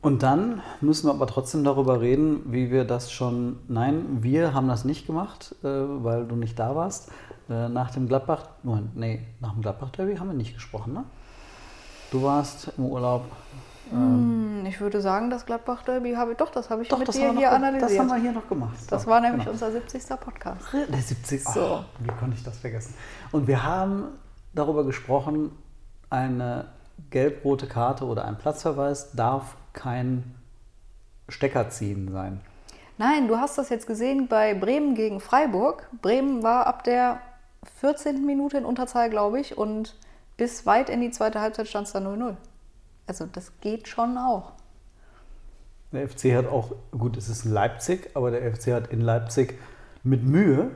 Und 0.00 0.22
dann 0.22 0.62
müssen 0.80 1.08
wir 1.08 1.12
aber 1.12 1.26
trotzdem 1.26 1.64
darüber 1.64 2.00
reden, 2.00 2.52
wie 2.52 2.70
wir 2.70 2.84
das 2.84 3.10
schon. 3.10 3.58
Nein, 3.66 4.18
wir 4.20 4.54
haben 4.54 4.68
das 4.68 4.84
nicht 4.84 5.08
gemacht, 5.08 5.56
äh, 5.64 5.66
weil 5.66 6.24
du 6.24 6.36
nicht 6.36 6.56
da 6.56 6.76
warst. 6.76 7.10
Äh, 7.48 7.68
nach 7.68 7.90
dem 7.92 8.08
Gladbach. 8.08 8.44
Nee, 8.94 9.24
nach 9.40 9.52
dem 9.52 9.62
Gladbach-Derby 9.62 10.16
haben 10.16 10.28
wir 10.28 10.34
nicht 10.34 10.54
gesprochen, 10.54 10.92
ne? 10.94 11.04
Du 12.10 12.22
warst 12.22 12.72
im 12.76 12.84
Urlaub. 12.86 13.24
Hm, 13.90 14.64
Ich 14.66 14.80
würde 14.80 15.00
sagen, 15.00 15.30
das 15.30 15.46
Gladbach-Derby 15.46 16.14
habe 16.14 16.32
ich 16.32 16.38
doch, 16.38 16.50
das 16.50 16.70
habe 16.70 16.82
ich 16.82 16.88
Doch, 16.88 16.98
mit 16.98 17.06
das 17.08 17.14
dir 17.16 17.32
hier 17.32 17.52
analysiert. 17.52 17.90
das 17.92 17.98
haben 17.98 18.08
wir 18.08 18.16
hier 18.16 18.32
noch 18.32 18.48
gemacht. 18.48 18.74
Das 18.90 19.02
So, 19.04 19.10
war 19.10 19.20
nämlich 19.20 19.42
genau. 19.44 19.52
unser 19.52 19.70
70. 19.70 20.02
Podcast. 20.20 20.66
Der 20.72 20.98
70. 21.00 21.44
So. 21.44 21.52
So. 21.52 21.84
wie 22.00 22.08
konnte 22.18 22.36
ich 22.36 22.42
das 22.42 22.58
vergessen? 22.58 22.94
Und 23.30 23.46
wir 23.46 23.62
haben 23.62 24.04
darüber 24.54 24.84
gesprochen, 24.84 25.52
eine 26.10 26.66
gelb-rote 27.10 27.66
Karte 27.68 28.06
oder 28.06 28.24
ein 28.24 28.38
Platzverweis 28.38 29.12
darf 29.12 29.56
kein 29.72 30.34
Stecker 31.28 31.68
ziehen 31.70 32.10
sein. 32.10 32.40
Nein, 32.98 33.28
du 33.28 33.36
hast 33.36 33.58
das 33.58 33.68
jetzt 33.68 33.86
gesehen 33.86 34.26
bei 34.26 34.54
Bremen 34.54 34.94
gegen 34.94 35.20
Freiburg. 35.20 35.88
Bremen 36.02 36.42
war 36.42 36.66
ab 36.66 36.82
der 36.84 37.20
14. 37.80 38.24
Minute 38.24 38.58
in 38.58 38.64
Unterzahl, 38.64 39.10
glaube 39.10 39.40
ich, 39.40 39.56
und 39.58 39.96
bis 40.36 40.66
weit 40.66 40.90
in 40.90 41.00
die 41.00 41.10
zweite 41.10 41.40
Halbzeit 41.40 41.68
stand 41.68 41.86
es 41.86 41.92
da 41.92 41.98
0-0. 42.00 42.36
Also 43.06 43.26
das 43.26 43.52
geht 43.60 43.88
schon 43.88 44.18
auch. 44.18 44.52
Der 45.92 46.08
FC 46.08 46.34
hat 46.34 46.46
auch, 46.46 46.72
gut, 46.90 47.16
es 47.16 47.28
ist 47.28 47.44
in 47.44 47.52
Leipzig, 47.52 48.10
aber 48.14 48.30
der 48.30 48.54
FC 48.54 48.72
hat 48.72 48.88
in 48.88 49.00
Leipzig 49.00 49.58
mit 50.02 50.24
Mühe 50.24 50.70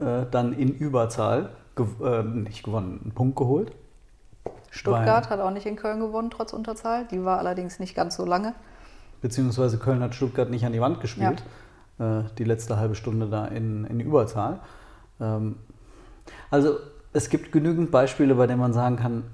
äh, 0.00 0.26
dann 0.30 0.52
in 0.52 0.74
Überzahl 0.74 1.50
gew 1.74 1.86
äh, 2.04 2.22
nicht 2.22 2.62
gewonnen, 2.62 3.00
einen 3.02 3.12
Punkt 3.12 3.36
geholt. 3.36 3.72
Stuttgart 4.70 5.24
Weil- 5.24 5.30
hat 5.30 5.40
auch 5.40 5.50
nicht 5.50 5.66
in 5.66 5.76
Köln 5.76 6.00
gewonnen, 6.00 6.30
trotz 6.30 6.52
Unterzahl. 6.52 7.06
Die 7.06 7.24
war 7.24 7.38
allerdings 7.38 7.78
nicht 7.80 7.94
ganz 7.94 8.16
so 8.16 8.24
lange. 8.24 8.54
beziehungsweise 9.20 9.78
Köln 9.78 10.00
hat 10.02 10.14
Stuttgart 10.14 10.48
nicht 10.48 10.64
an 10.64 10.72
die 10.72 10.80
Wand 10.80 11.00
gespielt, 11.00 11.42
äh, 11.98 12.22
die 12.38 12.44
letzte 12.44 12.76
halbe 12.78 12.94
Stunde 12.94 13.28
da 13.28 13.46
in, 13.46 13.84
in 13.86 14.00
Überzahl. 14.00 14.60
Ähm, 15.20 15.56
also 16.50 16.78
es 17.12 17.28
gibt 17.28 17.52
genügend 17.52 17.90
Beispiele, 17.90 18.34
bei 18.34 18.46
denen 18.46 18.60
man 18.60 18.72
sagen 18.72 18.96
kann, 18.96 19.24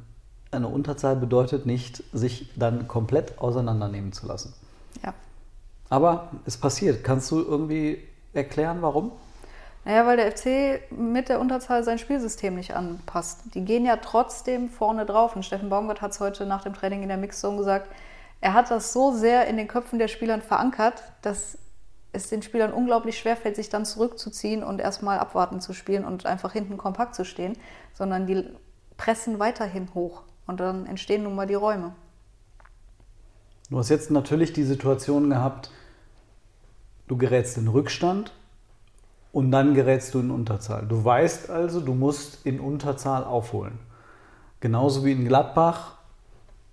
eine 0.51 0.69
Unterzahl 0.69 1.17
bedeutet 1.17 1.67
nicht, 1.67 2.03
sich 2.13 2.51
dann 2.57 2.89
komplett 2.89 3.39
auseinandernehmen 3.39 4.13
zu 4.13 4.27
lassen. 4.27 4.55
Ja. 5.05 5.13
Aber 5.89 6.31
es 6.47 6.57
passiert. 6.57 7.05
Kannst 7.05 7.31
du 7.31 7.41
irgendwie 7.41 8.03
erklären, 8.33 8.79
warum? 8.81 9.13
Naja, 9.85 10.07
weil 10.07 10.17
der 10.17 10.33
FC 10.33 10.91
mit 10.91 11.29
der 11.29 11.39
Unterzahl 11.41 11.85
sein 11.85 11.99
Spielsystem 11.99 12.57
nicht 12.57 12.75
anpasst. 12.75 13.43
Die 13.55 13.65
gehen 13.65 13.85
ja 13.87 13.97
trotzdem 13.97 14.69
vorne 14.69 15.07
drauf. 15.07 15.37
Und 15.37 15.45
Steffen 15.45 15.69
Baumgart 15.69 16.01
hat 16.01 16.13
es 16.13 16.21
heute 16.21 16.45
nach 16.45 16.63
dem 16.63 16.75
Training 16.75 17.03
in 17.03 17.09
der 17.09 17.19
Mixzone 17.19 17.57
gesagt, 17.57 17.89
er 18.41 18.53
hat 18.53 18.71
das 18.71 18.93
so 18.93 19.13
sehr 19.13 19.47
in 19.47 19.57
den 19.57 19.69
Köpfen 19.69 19.99
der 19.99 20.09
Spielern 20.09 20.43
verankert, 20.43 21.03
dass 21.23 21.59
es 22.17 22.29
den 22.29 22.43
Spielern 22.43 22.73
unglaublich 22.73 23.19
schwerfällt, 23.19 23.57
sich 23.57 23.69
dann 23.69 23.85
zurückzuziehen 23.85 24.65
und 24.65 24.81
erstmal 24.81 25.19
abwarten 25.19 25.61
zu 25.61 25.73
spielen 25.73 26.05
und 26.05 26.27
einfach 26.27 26.53
hinten 26.53 26.77
kompakt 26.77 27.15
zu 27.15 27.25
stehen, 27.25 27.57
sondern 27.93 28.27
die 28.27 28.45
pressen 28.97 29.39
weiterhin 29.39 29.95
hoch. 29.95 30.23
Und 30.47 30.61
dann 30.61 30.87
entstehen 30.87 31.25
nun 31.25 31.35
mal 31.35 31.47
die 31.47 31.55
Räume. 31.55 31.95
Du 33.69 33.79
hast 33.79 33.89
jetzt 33.89 34.11
natürlich 34.11 34.53
die 34.53 34.63
Situation 34.63 35.29
gehabt, 35.31 35.71
du 37.09 37.17
gerätst 37.17 37.59
in 37.59 37.69
Rückstand 37.69 38.33
und 39.33 39.51
dann 39.51 39.75
gerätst 39.75 40.15
du 40.15 40.21
in 40.21 40.31
Unterzahl. 40.31 40.87
Du 40.87 41.05
weißt 41.05 41.51
also, 41.51 41.81
du 41.81 41.95
musst 41.95 42.47
in 42.47 42.61
Unterzahl 42.61 43.25
aufholen. 43.25 43.79
Genauso 44.61 45.05
wie 45.05 45.13
in 45.13 45.27
Gladbach, 45.27 45.97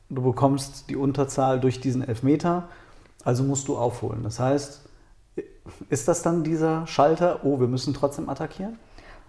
du 0.10 0.22
bekommst 0.22 0.90
die 0.90 0.96
Unterzahl 0.96 1.60
durch 1.60 1.82
diesen 1.82 2.08
Elfmeter, 2.08 2.70
also 3.24 3.44
musst 3.44 3.68
du 3.68 3.78
aufholen. 3.78 4.24
Das 4.24 4.40
heißt, 4.40 4.82
ist 5.90 6.08
das 6.08 6.22
dann 6.22 6.44
dieser 6.44 6.88
Schalter, 6.88 7.40
oh, 7.44 7.60
wir 7.60 7.68
müssen 7.68 7.94
trotzdem 7.94 8.30
attackieren? 8.30 8.78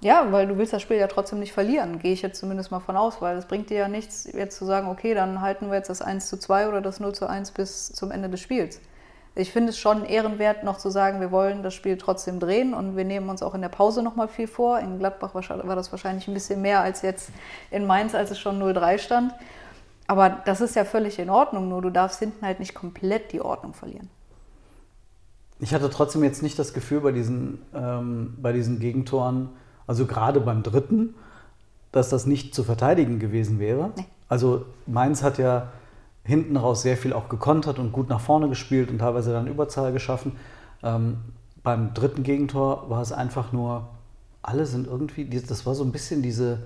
Ja, 0.01 0.33
weil 0.33 0.47
du 0.47 0.59
willst 0.59 0.73
das 0.73 0.83
Spiel 0.83 0.99
ja 0.99 1.07
trotzdem 1.07 1.39
nicht 1.39 1.53
verlieren, 1.53 1.99
gehe 1.99 2.13
ich 2.13 2.21
jetzt 2.21 2.39
zumindest 2.39 2.71
mal 2.71 2.81
von 2.81 2.97
aus, 2.97 3.23
weil 3.23 3.39
es 3.39 3.47
bringt 3.47 3.71
dir 3.71 3.79
ja 3.79 3.89
nichts, 3.89 4.25
jetzt 4.31 4.59
zu 4.59 4.67
sagen, 4.67 4.89
okay, 4.89 5.15
dann 5.15 5.41
halten 5.41 5.69
wir 5.69 5.77
jetzt 5.77 5.89
das 5.89 6.03
1 6.03 6.27
zu 6.27 6.37
2 6.37 6.69
oder 6.69 6.81
das 6.81 7.01
0 7.01 7.15
zu 7.15 7.27
1 7.27 7.53
bis 7.53 7.93
zum 7.93 8.11
Ende 8.11 8.29
des 8.29 8.41
Spiels. 8.41 8.81
Ich 9.37 9.51
finde 9.51 9.71
es 9.71 9.79
schon 9.79 10.05
ehrenwert, 10.05 10.63
noch 10.63 10.79
zu 10.79 10.91
sagen, 10.91 11.21
wir 11.21 11.33
wollen 11.33 11.63
das 11.63 11.75
Spiel 11.75 11.97
trotzdem 11.97 12.39
drehen 12.39 12.73
und 12.73 12.97
wir 12.97 13.05
nehmen 13.05 13.29
uns 13.31 13.43
auch 13.43 13.55
in 13.55 13.63
der 13.63 13.69
Pause 13.69 14.03
nochmal 14.03 14.29
viel 14.29 14.47
vor. 14.47 14.79
In 14.79 14.99
Gladbach 14.99 15.35
war 15.35 15.75
das 15.75 15.91
wahrscheinlich 15.91 16.29
ein 16.29 16.35
bisschen 16.35 16.63
mehr 16.63 16.81
als 16.81 17.03
jetzt 17.03 17.31
in 17.71 17.87
Mainz, 17.87 18.15
als 18.15 18.31
es 18.31 18.39
schon 18.39 18.63
0-3 18.63 18.99
stand. 18.99 19.35
Aber 20.07 20.29
das 20.29 20.61
ist 20.61 20.77
ja 20.77 20.85
völlig 20.85 21.19
in 21.19 21.31
Ordnung, 21.31 21.69
nur 21.69 21.83
du 21.83 21.91
darfst 21.91 22.19
hinten 22.19 22.45
halt 22.47 22.61
nicht 22.61 22.75
komplett 22.75 23.33
die 23.33 23.41
Ordnung 23.41 23.75
verlieren. 23.75 24.09
Ich 25.61 25.73
hatte 25.73 25.89
trotzdem 25.91 26.25
jetzt 26.25 26.43
nicht 26.43 26.59
das 26.59 26.73
Gefühl 26.73 27.01
bei 27.01 27.13
diesen, 27.13 27.59
ähm, 27.75 28.35
bei 28.41 28.53
diesen 28.53 28.81
Gegentoren, 28.81 29.51
also 29.87 30.07
gerade 30.07 30.41
beim 30.41 30.63
dritten, 30.63 31.15
dass 31.93 32.09
das 32.09 32.25
nicht 32.27 32.55
zu 32.55 32.65
verteidigen 32.65 33.19
gewesen 33.19 33.59
wäre. 33.59 33.93
Nee. 33.97 34.07
Also 34.29 34.65
Mainz 34.87 35.23
hat 35.23 35.39
ja 35.39 35.69
hinten 36.25 36.57
raus 36.57 36.83
sehr 36.83 36.97
viel 36.97 37.13
auch 37.13 37.29
gekontert 37.29 37.79
und 37.79 37.93
gut 37.93 38.09
nach 38.09 38.21
vorne 38.21 38.49
gespielt 38.49 38.91
und 38.91 38.99
teilweise 38.99 39.33
dann 39.33 39.47
Überzahl 39.47 39.93
geschaffen. 39.93 40.33
Ähm, 40.83 41.19
beim 41.63 41.95
dritten 41.95 42.25
Gegentor 42.25 42.91
war 42.91 43.01
es 43.01 43.13
einfach 43.13 43.53
nur, 43.53 43.89
alle 44.43 44.67
sind 44.67 44.87
irgendwie, 44.87 45.27
das 45.29 45.67
war 45.67 45.75
so 45.75 45.85
ein 45.85 45.93
bisschen 45.93 46.23
diese 46.23 46.61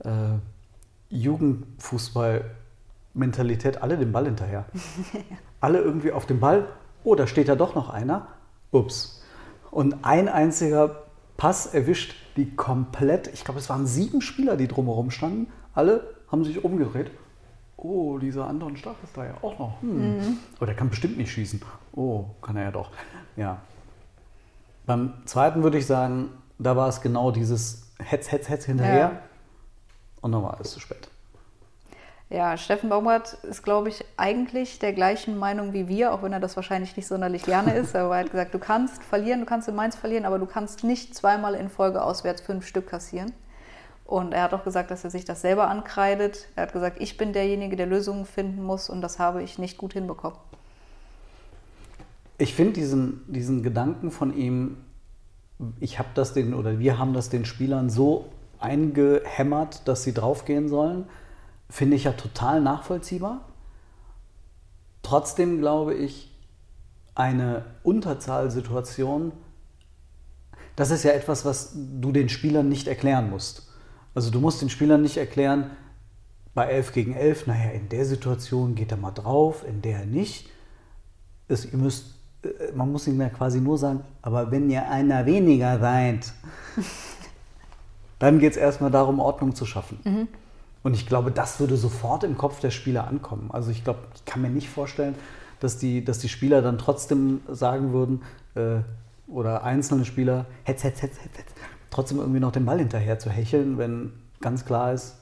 äh, 0.00 0.38
Jugendfußball-Mentalität, 1.10 3.82
alle 3.82 3.96
den 3.96 4.12
Ball 4.12 4.26
hinterher. 4.26 4.66
alle 5.60 5.80
irgendwie 5.80 6.12
auf 6.12 6.26
dem 6.26 6.38
Ball. 6.40 6.66
Oh, 7.04 7.14
da 7.14 7.26
steht 7.26 7.48
ja 7.48 7.54
doch 7.54 7.74
noch 7.74 7.90
einer. 7.90 8.28
Ups. 8.72 9.22
Und 9.70 10.04
ein 10.04 10.28
einziger 10.28 11.02
Pass 11.36 11.66
erwischt 11.66 12.14
die 12.36 12.54
komplett, 12.54 13.28
ich 13.28 13.44
glaube, 13.44 13.60
es 13.60 13.68
waren 13.68 13.86
sieben 13.86 14.20
Spieler, 14.20 14.56
die 14.56 14.68
drumherum 14.68 15.10
standen. 15.10 15.52
Alle 15.74 16.14
haben 16.30 16.44
sich 16.44 16.64
umgedreht. 16.64 17.10
Oh, 17.76 18.18
dieser 18.18 18.46
Anton 18.46 18.76
Stach 18.76 18.94
ist 19.04 19.16
da 19.16 19.26
ja 19.26 19.34
auch 19.42 19.58
noch. 19.58 19.82
Hm. 19.82 20.38
Oh, 20.60 20.64
der 20.64 20.74
kann 20.74 20.88
bestimmt 20.88 21.18
nicht 21.18 21.30
schießen. 21.30 21.60
Oh, 21.94 22.24
kann 22.40 22.56
er 22.56 22.64
ja 22.64 22.70
doch. 22.70 22.90
Ja. 23.36 23.58
Beim 24.86 25.12
zweiten 25.26 25.62
würde 25.62 25.78
ich 25.78 25.86
sagen, 25.86 26.30
da 26.58 26.76
war 26.76 26.88
es 26.88 27.02
genau 27.02 27.30
dieses 27.30 27.90
Hetz, 27.98 28.32
Hetz, 28.32 28.48
Hetz 28.48 28.64
hinterher. 28.64 28.98
Ja. 28.98 29.22
Und 30.22 30.32
dann 30.32 30.42
war 30.42 30.54
alles 30.54 30.72
zu 30.72 30.80
spät. 30.80 31.08
Ja, 32.28 32.56
Steffen 32.56 32.88
Baumgart 32.88 33.34
ist, 33.44 33.62
glaube 33.62 33.88
ich, 33.88 34.04
eigentlich 34.16 34.80
der 34.80 34.92
gleichen 34.92 35.38
Meinung 35.38 35.72
wie 35.72 35.86
wir, 35.86 36.12
auch 36.12 36.22
wenn 36.22 36.32
er 36.32 36.40
das 36.40 36.56
wahrscheinlich 36.56 36.96
nicht 36.96 37.06
sonderlich 37.06 37.44
gerne 37.44 37.74
ist. 37.76 37.94
Aber 37.94 38.16
er 38.16 38.24
hat 38.24 38.32
gesagt, 38.32 38.52
du 38.52 38.58
kannst 38.58 39.02
verlieren, 39.04 39.40
du 39.40 39.46
kannst 39.46 39.68
in 39.68 39.76
Mainz 39.76 39.94
verlieren, 39.94 40.24
aber 40.24 40.40
du 40.40 40.46
kannst 40.46 40.82
nicht 40.82 41.14
zweimal 41.14 41.54
in 41.54 41.68
Folge 41.68 42.02
auswärts 42.02 42.40
fünf 42.42 42.66
Stück 42.66 42.88
kassieren. 42.88 43.32
Und 44.04 44.32
er 44.32 44.42
hat 44.42 44.54
auch 44.54 44.64
gesagt, 44.64 44.90
dass 44.90 45.04
er 45.04 45.10
sich 45.10 45.24
das 45.24 45.40
selber 45.40 45.68
ankreidet. 45.68 46.48
Er 46.56 46.64
hat 46.64 46.72
gesagt, 46.72 47.00
ich 47.00 47.16
bin 47.16 47.32
derjenige, 47.32 47.76
der 47.76 47.86
Lösungen 47.86 48.24
finden 48.24 48.62
muss 48.62 48.90
und 48.90 49.02
das 49.02 49.20
habe 49.20 49.42
ich 49.42 49.58
nicht 49.58 49.78
gut 49.78 49.92
hinbekommen. 49.92 50.38
Ich 52.38 52.54
finde 52.54 52.74
diesen, 52.74 53.22
diesen 53.28 53.62
Gedanken 53.62 54.10
von 54.10 54.36
ihm, 54.36 54.78
ich 55.80 55.98
habe 55.98 56.08
das 56.14 56.34
den 56.34 56.54
oder 56.54 56.78
wir 56.78 56.98
haben 56.98 57.14
das 57.14 57.30
den 57.30 57.44
Spielern 57.44 57.88
so 57.88 58.26
eingehämmert, 58.58 59.86
dass 59.88 60.02
sie 60.02 60.12
draufgehen 60.12 60.68
sollen, 60.68 61.06
finde 61.68 61.96
ich 61.96 62.04
ja 62.04 62.12
total 62.12 62.60
nachvollziehbar. 62.60 63.40
Trotzdem 65.02 65.58
glaube 65.58 65.94
ich, 65.94 66.32
eine 67.14 67.64
Unterzahlsituation, 67.82 69.32
das 70.76 70.90
ist 70.90 71.04
ja 71.04 71.12
etwas, 71.12 71.44
was 71.44 71.72
du 71.74 72.12
den 72.12 72.28
Spielern 72.28 72.68
nicht 72.68 72.86
erklären 72.86 73.30
musst. 73.30 73.68
Also 74.14 74.30
du 74.30 74.40
musst 74.40 74.60
den 74.62 74.70
Spielern 74.70 75.02
nicht 75.02 75.16
erklären, 75.16 75.70
bei 76.56 76.66
11 76.66 76.92
gegen 76.92 77.14
11, 77.14 77.46
naja, 77.46 77.70
in 77.70 77.88
der 77.90 78.06
Situation 78.06 78.74
geht 78.74 78.90
er 78.90 78.96
mal 78.96 79.10
drauf, 79.10 79.62
in 79.68 79.82
der 79.82 80.06
nicht. 80.06 80.48
Es, 81.48 81.70
ihr 81.70 81.78
müsst, 81.78 82.14
äh, 82.42 82.72
man 82.74 82.90
muss 82.90 83.06
ihnen 83.06 83.20
ja 83.20 83.28
quasi 83.28 83.60
nur 83.60 83.76
sagen, 83.76 84.00
aber 84.22 84.50
wenn 84.50 84.70
ihr 84.70 84.90
einer 84.90 85.26
weniger 85.26 85.78
seid, 85.78 86.32
dann 88.18 88.38
geht 88.38 88.52
es 88.52 88.56
erstmal 88.56 88.90
darum, 88.90 89.20
Ordnung 89.20 89.54
zu 89.54 89.66
schaffen. 89.66 89.98
Und 90.86 90.94
ich 90.94 91.04
glaube, 91.04 91.32
das 91.32 91.58
würde 91.58 91.76
sofort 91.76 92.22
im 92.22 92.38
Kopf 92.38 92.60
der 92.60 92.70
Spieler 92.70 93.08
ankommen. 93.08 93.50
Also 93.52 93.72
ich 93.72 93.82
glaube, 93.82 93.98
ich 94.14 94.24
kann 94.24 94.40
mir 94.40 94.50
nicht 94.50 94.68
vorstellen, 94.68 95.16
dass 95.58 95.78
die, 95.78 96.04
dass 96.04 96.20
die 96.20 96.28
Spieler 96.28 96.62
dann 96.62 96.78
trotzdem 96.78 97.40
sagen 97.48 97.92
würden, 97.92 98.22
äh, 98.54 98.82
oder 99.26 99.64
einzelne 99.64 100.04
Spieler, 100.04 100.46
hetz, 100.62 100.84
hetz, 100.84 101.02
hetz, 101.02 101.18
hetz, 101.18 101.38
hetz, 101.38 101.48
trotzdem 101.90 102.18
irgendwie 102.18 102.38
noch 102.38 102.52
den 102.52 102.64
Ball 102.64 102.78
hinterher 102.78 103.18
zu 103.18 103.30
hecheln, 103.30 103.78
wenn 103.78 104.12
ganz 104.40 104.64
klar 104.64 104.92
ist, 104.92 105.16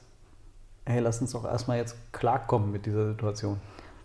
hey, 0.85 0.99
lass 0.99 1.19
uns 1.19 1.31
doch 1.31 1.45
erstmal 1.45 1.77
jetzt 1.77 1.95
klarkommen 2.11 2.71
mit 2.71 2.85
dieser 2.85 3.07
Situation. 3.07 3.59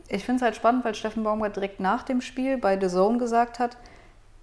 Ich 0.09 0.25
finde 0.25 0.37
es 0.37 0.43
halt 0.43 0.57
spannend, 0.57 0.83
weil 0.87 0.95
Steffen 0.95 1.25
Baumgart 1.25 1.57
direkt 1.57 1.79
nach 1.79 2.05
dem 2.05 2.23
Spiel 2.23 2.57
bei 2.57 2.81
The 2.81 2.89
Zone 2.89 3.19
gesagt 3.19 3.59
hat, 3.59 3.77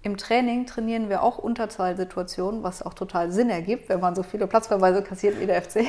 im 0.02 0.18
Training 0.18 0.66
trainieren 0.66 1.08
wir 1.08 1.24
auch 1.24 1.38
Unterzahlsituationen, 1.38 2.62
was 2.62 2.80
auch 2.80 2.94
total 2.94 3.32
Sinn 3.32 3.50
ergibt, 3.50 3.88
wenn 3.88 3.98
man 3.98 4.14
so 4.14 4.22
viele 4.22 4.46
Platzverweise 4.46 5.02
kassiert 5.02 5.40
wie 5.40 5.46
der 5.46 5.60
FC. 5.60 5.80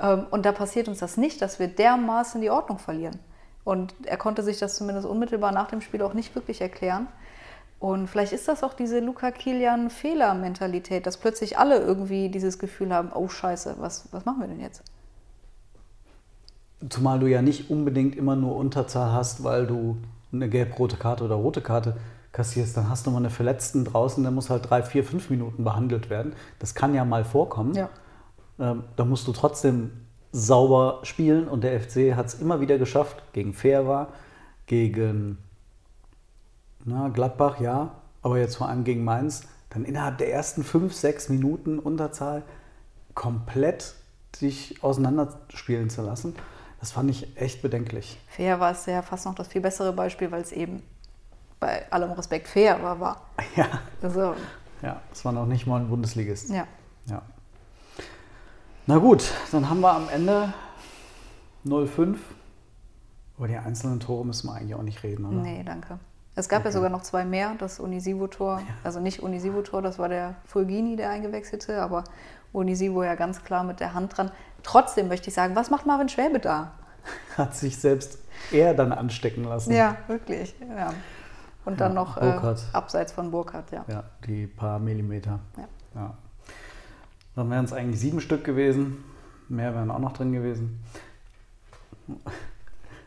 Ähm, 0.00 0.26
Und 0.30 0.46
da 0.46 0.52
passiert 0.52 0.88
uns 0.88 0.98
das 0.98 1.16
nicht, 1.16 1.40
dass 1.42 1.58
wir 1.58 1.68
dermaßen 1.68 2.40
die 2.40 2.50
Ordnung 2.50 2.78
verlieren. 2.78 3.18
Und 3.64 3.94
er 4.04 4.16
konnte 4.16 4.42
sich 4.42 4.58
das 4.58 4.76
zumindest 4.76 5.06
unmittelbar 5.06 5.52
nach 5.52 5.68
dem 5.68 5.80
Spiel 5.80 6.02
auch 6.02 6.14
nicht 6.14 6.34
wirklich 6.34 6.60
erklären. 6.60 7.06
Und 7.80 8.08
vielleicht 8.08 8.32
ist 8.32 8.48
das 8.48 8.62
auch 8.62 8.74
diese 8.74 9.00
Luca 9.00 9.30
Kilian 9.30 9.90
Fehler-Mentalität, 9.90 11.06
dass 11.06 11.16
plötzlich 11.16 11.58
alle 11.58 11.78
irgendwie 11.78 12.28
dieses 12.28 12.58
Gefühl 12.58 12.94
haben, 12.94 13.10
oh 13.14 13.28
scheiße, 13.28 13.76
was, 13.78 14.08
was 14.10 14.24
machen 14.24 14.40
wir 14.40 14.48
denn 14.48 14.60
jetzt? 14.60 14.82
Zumal 16.88 17.18
du 17.18 17.26
ja 17.26 17.42
nicht 17.42 17.70
unbedingt 17.70 18.16
immer 18.16 18.36
nur 18.36 18.56
Unterzahl 18.56 19.12
hast, 19.12 19.44
weil 19.44 19.66
du 19.66 19.96
eine 20.32 20.48
gelb-rote 20.48 20.96
Karte 20.96 21.24
oder 21.24 21.34
rote 21.34 21.60
Karte 21.60 21.96
kassierst. 22.32 22.76
Dann 22.76 22.90
hast 22.90 23.06
du 23.06 23.10
mal 23.10 23.18
eine 23.18 23.30
Verletzten 23.30 23.84
draußen, 23.84 24.22
der 24.22 24.32
muss 24.32 24.50
halt 24.50 24.68
drei, 24.68 24.82
vier, 24.82 25.04
fünf 25.04 25.30
Minuten 25.30 25.64
behandelt 25.64 26.10
werden. 26.10 26.34
Das 26.58 26.74
kann 26.74 26.94
ja 26.94 27.04
mal 27.04 27.24
vorkommen. 27.24 27.74
Ja. 27.74 27.88
Ähm, 28.58 28.84
da 28.96 29.04
musst 29.04 29.26
du 29.26 29.32
trotzdem 29.32 29.90
sauber 30.32 31.00
spielen 31.04 31.48
und 31.48 31.62
der 31.62 31.80
FC 31.80 32.14
hat 32.16 32.26
es 32.26 32.34
immer 32.34 32.60
wieder 32.60 32.78
geschafft, 32.78 33.22
gegen 33.32 33.52
Fair 33.54 34.08
gegen 34.66 35.38
na, 36.84 37.08
Gladbach, 37.08 37.60
ja, 37.60 37.94
aber 38.22 38.38
jetzt 38.38 38.56
vor 38.56 38.68
allem 38.68 38.84
gegen 38.84 39.04
Mainz, 39.04 39.46
dann 39.70 39.84
innerhalb 39.84 40.18
der 40.18 40.32
ersten 40.32 40.64
fünf, 40.64 40.92
sechs 40.92 41.28
Minuten 41.28 41.78
Unterzahl 41.78 42.42
komplett 43.14 43.94
sich 44.34 44.82
auseinanderspielen 44.82 45.88
zu 45.90 46.02
lassen. 46.02 46.34
Das 46.80 46.92
fand 46.92 47.10
ich 47.10 47.36
echt 47.40 47.62
bedenklich. 47.62 48.18
Fair 48.28 48.60
war 48.60 48.72
es 48.72 48.86
ja 48.86 49.02
fast 49.02 49.24
noch 49.26 49.34
das 49.34 49.48
viel 49.48 49.62
bessere 49.62 49.92
Beispiel, 49.92 50.30
weil 50.30 50.42
es 50.42 50.52
eben 50.52 50.82
bei 51.60 51.90
allem 51.90 52.12
Respekt 52.12 52.48
fair 52.48 52.82
war. 52.82 53.00
war. 53.00 53.22
Ja. 53.56 53.66
Also, 54.02 54.34
Ja, 54.82 55.00
es 55.12 55.24
war 55.24 55.32
noch 55.32 55.46
nicht 55.46 55.66
mal 55.66 55.80
ein 55.80 55.88
Bundesligist. 55.88 56.50
ja. 56.50 56.66
Ja. 57.06 57.22
Na 58.86 58.98
gut, 58.98 59.32
dann 59.50 59.70
haben 59.70 59.80
wir 59.80 59.94
am 59.94 60.08
Ende 60.10 60.52
0-5. 61.64 62.16
Über 63.38 63.48
die 63.48 63.56
einzelnen 63.56 63.98
Tore 63.98 64.26
müssen 64.26 64.48
wir 64.48 64.54
eigentlich 64.54 64.74
auch 64.74 64.82
nicht 64.82 65.02
reden, 65.02 65.24
oder? 65.24 65.36
Nee, 65.36 65.62
danke. 65.64 65.98
Es 66.36 66.48
gab 66.48 66.64
ja 66.64 66.70
sogar 66.72 66.90
noch 66.90 67.02
zwei 67.02 67.24
mehr, 67.24 67.54
das 67.58 67.80
Unisivo-Tor, 67.80 68.60
also 68.82 69.00
nicht 69.00 69.22
Unisivo-Tor, 69.22 69.82
das 69.82 69.98
war 69.98 70.08
der 70.08 70.34
Fulgini, 70.44 70.96
der 70.96 71.10
eingewechselte, 71.10 71.80
aber 71.80 72.04
Unisivo 72.52 73.02
ja 73.04 73.14
ganz 73.14 73.42
klar 73.42 73.64
mit 73.64 73.80
der 73.80 73.94
Hand 73.94 74.16
dran. 74.16 74.30
Trotzdem 74.62 75.08
möchte 75.08 75.28
ich 75.28 75.34
sagen, 75.34 75.56
was 75.56 75.70
macht 75.70 75.86
Marvin 75.86 76.08
Schwäbe 76.08 76.38
da? 76.38 76.72
Hat 77.36 77.54
sich 77.54 77.78
selbst 77.78 78.18
eher 78.52 78.74
dann 78.74 78.92
anstecken 78.92 79.44
lassen. 79.44 79.72
Ja, 79.72 79.96
wirklich. 80.08 80.54
Ja. 80.76 80.92
Und 81.64 81.80
dann 81.80 81.92
Ja, 81.92 82.02
noch 82.02 82.16
äh, 82.18 82.38
abseits 82.72 83.12
von 83.12 83.30
Burkhardt, 83.30 83.70
ja. 83.70 83.84
Ja, 83.88 84.04
die 84.26 84.46
paar 84.46 84.78
Millimeter. 84.78 85.40
Ja. 85.56 85.68
Ja. 85.94 86.14
Dann 87.36 87.50
wären 87.50 87.64
es 87.64 87.72
eigentlich 87.72 88.00
sieben 88.00 88.20
Stück 88.20 88.44
gewesen. 88.44 89.04
Mehr 89.48 89.74
wären 89.74 89.90
auch 89.90 89.98
noch 89.98 90.12
drin 90.12 90.32
gewesen. 90.32 90.80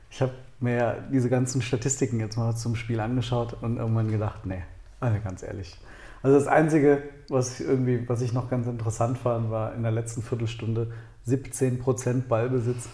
Ich 0.09 0.21
habe 0.21 0.33
mir 0.59 1.07
diese 1.11 1.29
ganzen 1.29 1.61
Statistiken 1.61 2.19
jetzt 2.19 2.37
mal 2.37 2.55
zum 2.55 2.75
Spiel 2.75 2.99
angeschaut 2.99 3.57
und 3.61 3.77
irgendwann 3.77 4.09
gedacht, 4.11 4.45
nee, 4.45 4.63
also 4.99 5.17
ganz 5.23 5.43
ehrlich. 5.43 5.77
Also 6.23 6.37
das 6.37 6.47
Einzige, 6.47 7.03
was 7.29 7.59
ich 7.59 7.67
irgendwie, 7.67 8.07
was 8.09 8.21
ich 8.21 8.33
noch 8.33 8.49
ganz 8.49 8.67
interessant 8.67 9.17
fand, 9.17 9.51
war 9.51 9.73
in 9.75 9.83
der 9.83 9.91
letzten 9.91 10.23
Viertelstunde 10.23 10.91
17% 11.27 12.23
Ballbesitz 12.27 12.87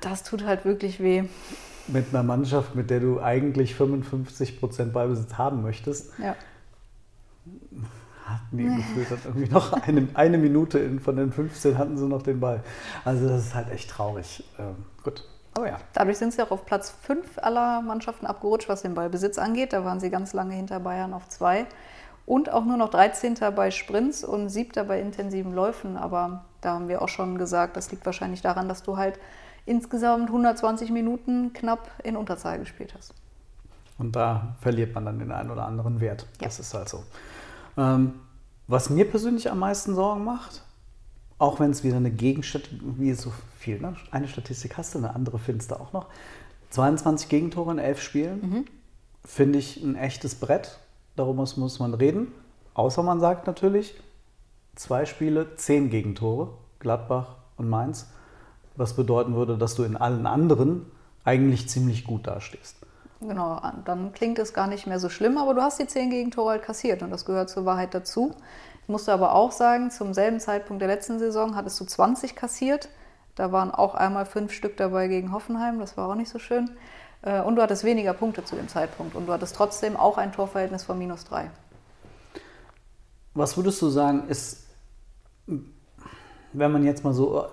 Das 0.00 0.22
tut 0.22 0.44
halt 0.44 0.64
wirklich 0.64 1.00
weh. 1.00 1.24
mit 1.88 2.06
einer 2.10 2.22
Mannschaft, 2.22 2.74
mit 2.74 2.88
der 2.90 3.00
du 3.00 3.20
eigentlich 3.20 3.74
55% 3.74 4.86
Ballbesitz 4.92 5.34
haben 5.34 5.62
möchtest. 5.62 6.12
Ja. 6.18 6.34
Hatten 8.24 8.56
die 8.56 8.64
gefühlt 8.64 9.10
dann 9.10 9.18
irgendwie 9.24 9.52
noch 9.52 9.72
eine, 9.72 10.08
eine 10.14 10.38
Minute 10.38 10.78
in, 10.78 11.00
von 11.00 11.16
den 11.16 11.32
15 11.32 11.78
hatten 11.78 11.96
sie 11.96 12.06
noch 12.06 12.22
den 12.22 12.40
Ball. 12.40 12.62
Also 13.04 13.28
das 13.28 13.46
ist 13.46 13.54
halt 13.54 13.70
echt 13.70 13.90
traurig. 13.90 14.44
Ähm, 14.58 14.76
gut, 15.02 15.24
aber 15.54 15.68
ja. 15.68 15.76
Dadurch 15.92 16.18
sind 16.18 16.32
sie 16.32 16.42
auch 16.42 16.50
auf 16.50 16.64
Platz 16.64 16.90
5 17.02 17.38
aller 17.38 17.82
Mannschaften 17.82 18.26
abgerutscht, 18.26 18.68
was 18.68 18.82
den 18.82 18.94
Ballbesitz 18.94 19.38
angeht. 19.38 19.72
Da 19.72 19.84
waren 19.84 20.00
sie 20.00 20.10
ganz 20.10 20.32
lange 20.32 20.54
hinter 20.54 20.80
Bayern 20.80 21.12
auf 21.12 21.28
2. 21.28 21.66
Und 22.24 22.50
auch 22.50 22.64
nur 22.64 22.76
noch 22.76 22.88
13. 22.88 23.36
bei 23.54 23.70
Sprints 23.70 24.24
und 24.24 24.48
7. 24.48 24.86
bei 24.86 25.00
intensiven 25.00 25.52
Läufen. 25.52 25.96
Aber 25.96 26.44
da 26.60 26.74
haben 26.74 26.88
wir 26.88 27.02
auch 27.02 27.08
schon 27.08 27.36
gesagt, 27.36 27.76
das 27.76 27.90
liegt 27.90 28.06
wahrscheinlich 28.06 28.40
daran, 28.40 28.68
dass 28.68 28.82
du 28.82 28.96
halt 28.96 29.18
insgesamt 29.66 30.28
120 30.28 30.90
Minuten 30.90 31.52
knapp 31.52 31.90
in 32.02 32.16
Unterzahl 32.16 32.58
gespielt 32.58 32.94
hast. 32.96 33.14
Und 33.98 34.16
da 34.16 34.56
verliert 34.60 34.94
man 34.94 35.04
dann 35.04 35.18
den 35.18 35.30
einen 35.32 35.50
oder 35.50 35.66
anderen 35.66 36.00
Wert. 36.00 36.26
Ja. 36.40 36.46
Das 36.46 36.58
ist 36.58 36.72
halt 36.72 36.88
so. 36.88 37.04
Ähm, 37.76 38.14
was 38.66 38.90
mir 38.90 39.08
persönlich 39.08 39.50
am 39.50 39.58
meisten 39.58 39.94
Sorgen 39.94 40.24
macht, 40.24 40.62
auch 41.38 41.60
wenn 41.60 41.70
es 41.70 41.82
wieder 41.84 41.96
eine 41.96 42.10
Gegenstatistik, 42.10 42.80
wie 42.98 43.12
so 43.14 43.32
viel, 43.58 43.80
ne? 43.80 43.96
eine 44.10 44.28
Statistik 44.28 44.76
hast 44.76 44.94
du, 44.94 44.98
eine 44.98 45.14
andere 45.14 45.38
findest 45.38 45.70
du 45.70 45.80
auch 45.80 45.92
noch. 45.92 46.06
22 46.70 47.28
Gegentore 47.28 47.72
in 47.72 47.78
11 47.78 48.00
Spielen, 48.00 48.66
finde 49.24 49.58
ich 49.58 49.82
ein 49.82 49.96
echtes 49.96 50.36
Brett. 50.36 50.78
Darum 51.16 51.36
muss, 51.36 51.56
muss 51.56 51.78
man 51.78 51.94
reden. 51.94 52.28
Außer 52.74 53.02
man 53.02 53.20
sagt 53.20 53.46
natürlich, 53.46 53.94
zwei 54.74 55.04
Spiele, 55.04 55.56
10 55.56 55.90
Gegentore, 55.90 56.54
Gladbach 56.78 57.36
und 57.56 57.68
Mainz. 57.68 58.06
Was 58.76 58.96
bedeuten 58.96 59.34
würde, 59.34 59.58
dass 59.58 59.74
du 59.74 59.82
in 59.82 59.96
allen 59.96 60.26
anderen 60.26 60.86
eigentlich 61.24 61.68
ziemlich 61.68 62.04
gut 62.04 62.26
dastehst. 62.26 62.76
Genau, 63.22 63.60
dann 63.84 64.12
klingt 64.12 64.40
es 64.40 64.52
gar 64.52 64.66
nicht 64.66 64.86
mehr 64.88 64.98
so 64.98 65.08
schlimm, 65.08 65.38
aber 65.38 65.54
du 65.54 65.62
hast 65.62 65.78
die 65.78 65.86
10 65.86 66.10
Gegentore 66.10 66.50
halt 66.50 66.62
kassiert 66.62 67.02
und 67.02 67.10
das 67.10 67.24
gehört 67.24 67.50
zur 67.50 67.64
Wahrheit 67.64 67.94
dazu. 67.94 68.34
Ich 68.82 68.88
musste 68.88 69.12
aber 69.12 69.34
auch 69.34 69.52
sagen, 69.52 69.92
zum 69.92 70.12
selben 70.12 70.40
Zeitpunkt 70.40 70.80
der 70.80 70.88
letzten 70.88 71.20
Saison 71.20 71.54
hattest 71.54 71.78
du 71.78 71.84
20 71.84 72.34
kassiert. 72.34 72.88
Da 73.36 73.52
waren 73.52 73.70
auch 73.70 73.94
einmal 73.94 74.26
fünf 74.26 74.52
Stück 74.52 74.76
dabei 74.76 75.06
gegen 75.06 75.32
Hoffenheim, 75.32 75.78
das 75.78 75.96
war 75.96 76.08
auch 76.08 76.16
nicht 76.16 76.30
so 76.30 76.40
schön. 76.40 76.70
Äh, 77.22 77.40
Und 77.40 77.56
du 77.56 77.62
hattest 77.62 77.84
weniger 77.84 78.12
Punkte 78.12 78.44
zu 78.44 78.56
dem 78.56 78.68
Zeitpunkt 78.68 79.14
und 79.14 79.26
du 79.26 79.32
hattest 79.32 79.54
trotzdem 79.54 79.96
auch 79.96 80.18
ein 80.18 80.32
Torverhältnis 80.32 80.82
von 80.82 80.98
minus 80.98 81.24
drei. 81.24 81.48
Was 83.34 83.56
würdest 83.56 83.80
du 83.80 83.88
sagen, 83.88 84.28
ist, 84.28 84.66
wenn 86.52 86.72
man 86.72 86.84
jetzt 86.84 87.04
mal 87.04 87.14
so 87.14 87.46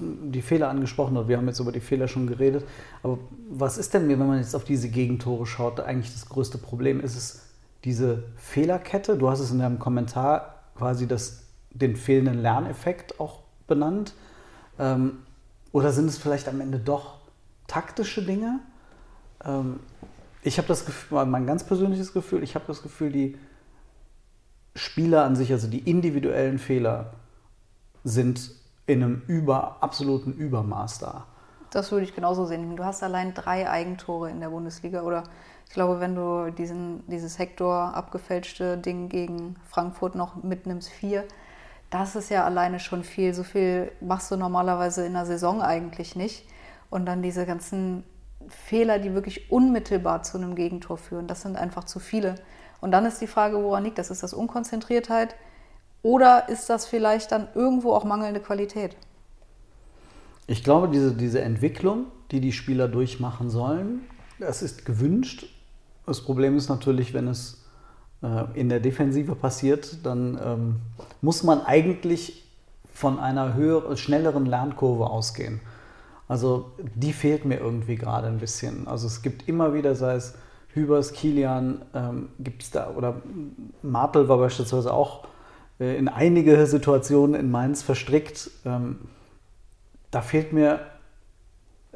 die 0.00 0.42
Fehler 0.42 0.68
angesprochen 0.68 1.16
hat, 1.16 1.28
wir 1.28 1.36
haben 1.36 1.46
jetzt 1.46 1.60
über 1.60 1.72
die 1.72 1.80
Fehler 1.80 2.08
schon 2.08 2.26
geredet, 2.26 2.64
aber 3.02 3.18
was 3.50 3.78
ist 3.78 3.94
denn, 3.94 4.08
wenn 4.08 4.18
man 4.18 4.38
jetzt 4.38 4.54
auf 4.54 4.64
diese 4.64 4.88
Gegentore 4.88 5.46
schaut, 5.46 5.80
eigentlich 5.80 6.12
das 6.12 6.28
größte 6.28 6.58
Problem? 6.58 7.00
Ist 7.00 7.16
es 7.16 7.46
diese 7.84 8.24
Fehlerkette? 8.36 9.16
Du 9.16 9.30
hast 9.30 9.40
es 9.40 9.50
in 9.50 9.58
deinem 9.58 9.78
Kommentar 9.78 10.62
quasi 10.76 11.06
das, 11.06 11.44
den 11.70 11.96
fehlenden 11.96 12.40
Lerneffekt 12.40 13.20
auch 13.20 13.40
benannt. 13.66 14.14
Ähm, 14.78 15.18
oder 15.72 15.92
sind 15.92 16.06
es 16.06 16.18
vielleicht 16.18 16.48
am 16.48 16.60
Ende 16.60 16.78
doch 16.78 17.16
taktische 17.66 18.22
Dinge? 18.22 18.60
Ähm, 19.44 19.80
ich 20.42 20.58
habe 20.58 20.68
das 20.68 20.84
Gefühl, 20.84 21.24
mein 21.26 21.46
ganz 21.46 21.64
persönliches 21.64 22.12
Gefühl, 22.12 22.42
ich 22.42 22.54
habe 22.54 22.64
das 22.66 22.82
Gefühl, 22.82 23.12
die 23.12 23.38
Spieler 24.74 25.24
an 25.24 25.36
sich, 25.36 25.52
also 25.52 25.68
die 25.68 25.78
individuellen 25.78 26.58
Fehler, 26.58 27.12
sind 28.04 28.50
in 28.86 29.02
einem 29.02 29.22
über, 29.26 29.78
absoluten 29.80 30.32
Übermaß 30.32 30.98
da. 30.98 31.26
Das 31.70 31.90
würde 31.90 32.04
ich 32.04 32.14
genauso 32.14 32.44
sehen. 32.44 32.76
Du 32.76 32.84
hast 32.84 33.02
allein 33.02 33.32
drei 33.32 33.68
Eigentore 33.68 34.30
in 34.30 34.40
der 34.40 34.50
Bundesliga 34.50 35.02
oder 35.02 35.24
ich 35.66 35.72
glaube, 35.72 36.00
wenn 36.00 36.14
du 36.14 36.50
diesen, 36.50 37.02
dieses 37.06 37.38
Hector 37.38 37.94
abgefälschte 37.94 38.76
Ding 38.76 39.08
gegen 39.08 39.56
Frankfurt 39.70 40.14
noch 40.14 40.42
mitnimmst, 40.42 40.90
vier, 40.90 41.24
das 41.88 42.14
ist 42.14 42.28
ja 42.28 42.44
alleine 42.44 42.78
schon 42.78 43.04
viel. 43.04 43.32
So 43.32 43.42
viel 43.42 43.90
machst 44.00 44.30
du 44.30 44.36
normalerweise 44.36 45.06
in 45.06 45.14
der 45.14 45.24
Saison 45.24 45.62
eigentlich 45.62 46.14
nicht. 46.14 46.46
Und 46.90 47.06
dann 47.06 47.22
diese 47.22 47.46
ganzen 47.46 48.04
Fehler, 48.48 48.98
die 48.98 49.14
wirklich 49.14 49.50
unmittelbar 49.50 50.22
zu 50.22 50.36
einem 50.36 50.54
Gegentor 50.54 50.98
führen, 50.98 51.26
das 51.26 51.40
sind 51.42 51.56
einfach 51.56 51.84
zu 51.84 52.00
viele. 52.00 52.34
Und 52.82 52.90
dann 52.90 53.06
ist 53.06 53.20
die 53.22 53.26
Frage, 53.26 53.62
woran 53.62 53.84
liegt 53.84 53.98
das? 53.98 54.10
Ist 54.10 54.22
das 54.22 54.34
Unkonzentriertheit 54.34 55.36
oder 56.02 56.48
ist 56.48 56.68
das 56.68 56.86
vielleicht 56.86 57.32
dann 57.32 57.48
irgendwo 57.54 57.92
auch 57.92 58.04
mangelnde 58.04 58.40
Qualität? 58.40 58.96
Ich 60.46 60.64
glaube, 60.64 60.88
diese, 60.88 61.14
diese 61.14 61.40
Entwicklung, 61.40 62.06
die 62.30 62.40
die 62.40 62.52
Spieler 62.52 62.88
durchmachen 62.88 63.50
sollen, 63.50 64.00
das 64.38 64.62
ist 64.62 64.84
gewünscht. 64.84 65.46
Das 66.06 66.20
Problem 66.20 66.56
ist 66.56 66.68
natürlich, 66.68 67.14
wenn 67.14 67.28
es 67.28 67.64
äh, 68.22 68.44
in 68.54 68.68
der 68.68 68.80
Defensive 68.80 69.36
passiert, 69.36 70.04
dann 70.04 70.38
ähm, 70.44 70.76
muss 71.20 71.44
man 71.44 71.62
eigentlich 71.62 72.44
von 72.92 73.18
einer 73.18 73.54
höheren, 73.54 73.96
schnelleren 73.96 74.46
Lernkurve 74.46 75.08
ausgehen. 75.08 75.60
Also 76.28 76.72
die 76.94 77.12
fehlt 77.12 77.44
mir 77.44 77.58
irgendwie 77.58 77.96
gerade 77.96 78.26
ein 78.26 78.38
bisschen. 78.38 78.88
Also 78.88 79.06
es 79.06 79.22
gibt 79.22 79.48
immer 79.48 79.74
wieder, 79.74 79.94
sei 79.94 80.14
es 80.14 80.34
Hübers, 80.68 81.12
Kilian, 81.12 81.82
ähm, 81.94 82.28
gibt 82.38 82.62
es 82.62 82.70
da, 82.70 82.90
oder 82.90 83.20
Martel 83.82 84.28
war 84.28 84.38
beispielsweise 84.38 84.92
auch 84.92 85.26
in 85.82 86.08
einige 86.08 86.66
Situationen 86.66 87.38
in 87.38 87.50
Mainz 87.50 87.82
verstrickt. 87.82 88.50
Ähm, 88.64 88.98
da 90.10 90.22
fehlt 90.22 90.52
mir 90.52 90.80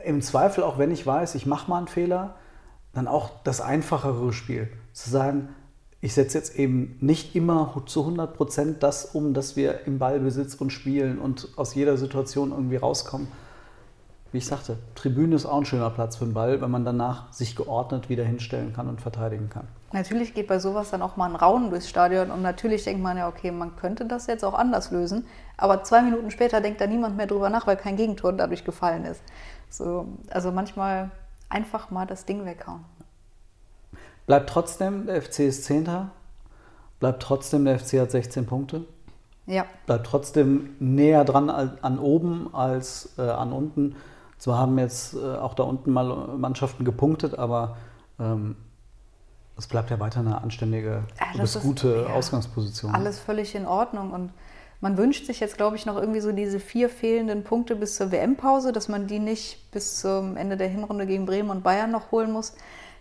im 0.04 0.22
Zweifel, 0.22 0.64
auch 0.64 0.78
wenn 0.78 0.90
ich 0.90 1.06
weiß, 1.06 1.34
ich 1.34 1.46
mache 1.46 1.70
mal 1.70 1.78
einen 1.78 1.88
Fehler, 1.88 2.36
dann 2.92 3.08
auch 3.08 3.30
das 3.44 3.60
einfachere 3.60 4.32
Spiel. 4.32 4.68
Zu 4.92 5.10
sagen, 5.10 5.48
ich 6.00 6.14
setze 6.14 6.38
jetzt 6.38 6.58
eben 6.58 6.96
nicht 7.00 7.34
immer 7.34 7.82
zu 7.86 8.00
100 8.00 8.34
Prozent 8.36 8.82
das 8.82 9.04
um, 9.04 9.34
dass 9.34 9.56
wir 9.56 9.86
im 9.86 9.98
Ballbesitz 9.98 10.54
und 10.54 10.70
spielen 10.70 11.18
und 11.18 11.48
aus 11.56 11.74
jeder 11.74 11.96
Situation 11.96 12.52
irgendwie 12.52 12.76
rauskommen. 12.76 13.28
Wie 14.36 14.38
ich 14.38 14.46
sagte, 14.46 14.76
Tribüne 14.94 15.34
ist 15.34 15.46
auch 15.46 15.56
ein 15.56 15.64
schöner 15.64 15.88
Platz 15.88 16.16
für 16.16 16.26
den 16.26 16.34
Ball, 16.34 16.60
wenn 16.60 16.70
man 16.70 16.84
danach 16.84 17.32
sich 17.32 17.56
geordnet 17.56 18.10
wieder 18.10 18.22
hinstellen 18.22 18.74
kann 18.74 18.86
und 18.86 19.00
verteidigen 19.00 19.48
kann. 19.48 19.66
Natürlich 19.92 20.34
geht 20.34 20.46
bei 20.46 20.58
sowas 20.58 20.90
dann 20.90 21.00
auch 21.00 21.16
mal 21.16 21.30
ein 21.30 21.36
Raunen 21.36 21.70
durchs 21.70 21.88
Stadion 21.88 22.30
und 22.30 22.42
natürlich 22.42 22.84
denkt 22.84 23.02
man 23.02 23.16
ja, 23.16 23.28
okay, 23.28 23.50
man 23.50 23.76
könnte 23.76 24.04
das 24.04 24.26
jetzt 24.26 24.44
auch 24.44 24.52
anders 24.52 24.90
lösen. 24.90 25.26
Aber 25.56 25.84
zwei 25.84 26.02
Minuten 26.02 26.30
später 26.30 26.60
denkt 26.60 26.82
da 26.82 26.86
niemand 26.86 27.16
mehr 27.16 27.26
drüber 27.26 27.48
nach, 27.48 27.66
weil 27.66 27.78
kein 27.78 27.96
Gegentor 27.96 28.34
dadurch 28.34 28.62
gefallen 28.62 29.06
ist. 29.06 29.22
So, 29.70 30.06
also 30.28 30.52
manchmal 30.52 31.10
einfach 31.48 31.90
mal 31.90 32.04
das 32.04 32.26
Ding 32.26 32.44
weghauen. 32.44 32.84
Bleibt 34.26 34.50
trotzdem, 34.50 35.06
der 35.06 35.22
FC 35.22 35.38
ist 35.40 35.64
Zehnter. 35.64 36.10
Bleibt 37.00 37.22
trotzdem, 37.22 37.64
der 37.64 37.78
FC 37.78 38.00
hat 38.00 38.10
16 38.10 38.44
Punkte. 38.44 38.84
Ja. 39.46 39.64
Bleibt 39.86 40.06
trotzdem 40.06 40.76
näher 40.78 41.24
dran 41.24 41.48
an, 41.48 41.78
an 41.80 41.98
oben 41.98 42.54
als 42.54 43.14
äh, 43.16 43.22
an 43.22 43.54
unten. 43.54 43.96
Zwar 44.38 44.58
haben 44.58 44.78
jetzt 44.78 45.14
äh, 45.14 45.36
auch 45.36 45.54
da 45.54 45.62
unten 45.62 45.92
mal 45.92 46.36
Mannschaften 46.36 46.84
gepunktet, 46.84 47.38
aber 47.38 47.76
ähm, 48.20 48.56
es 49.56 49.66
bleibt 49.66 49.90
ja 49.90 49.98
weiter 49.98 50.20
eine 50.20 50.42
anständige 50.42 51.02
Ja, 51.18 51.26
bis 51.32 51.40
das 51.40 51.56
ist- 51.56 51.62
gute 51.62 52.04
ja, 52.08 52.14
Ausgangsposition. 52.14 52.94
Alles 52.94 53.18
völlig 53.18 53.54
in 53.54 53.66
Ordnung 53.66 54.12
und 54.12 54.30
man 54.82 54.98
wünscht 54.98 55.24
sich 55.26 55.40
jetzt, 55.40 55.56
glaube 55.56 55.76
ich, 55.76 55.86
noch 55.86 55.96
irgendwie 55.96 56.20
so 56.20 56.32
diese 56.32 56.60
vier 56.60 56.90
fehlenden 56.90 57.44
Punkte 57.44 57.74
bis 57.76 57.96
zur 57.96 58.12
WM-Pause, 58.12 58.72
dass 58.72 58.88
man 58.88 59.06
die 59.06 59.18
nicht 59.18 59.70
bis 59.70 60.00
zum 60.00 60.36
Ende 60.36 60.58
der 60.58 60.68
Hinrunde 60.68 61.06
gegen 61.06 61.24
Bremen 61.24 61.48
und 61.48 61.62
Bayern 61.62 61.90
noch 61.90 62.10
holen 62.12 62.30
muss. 62.30 62.52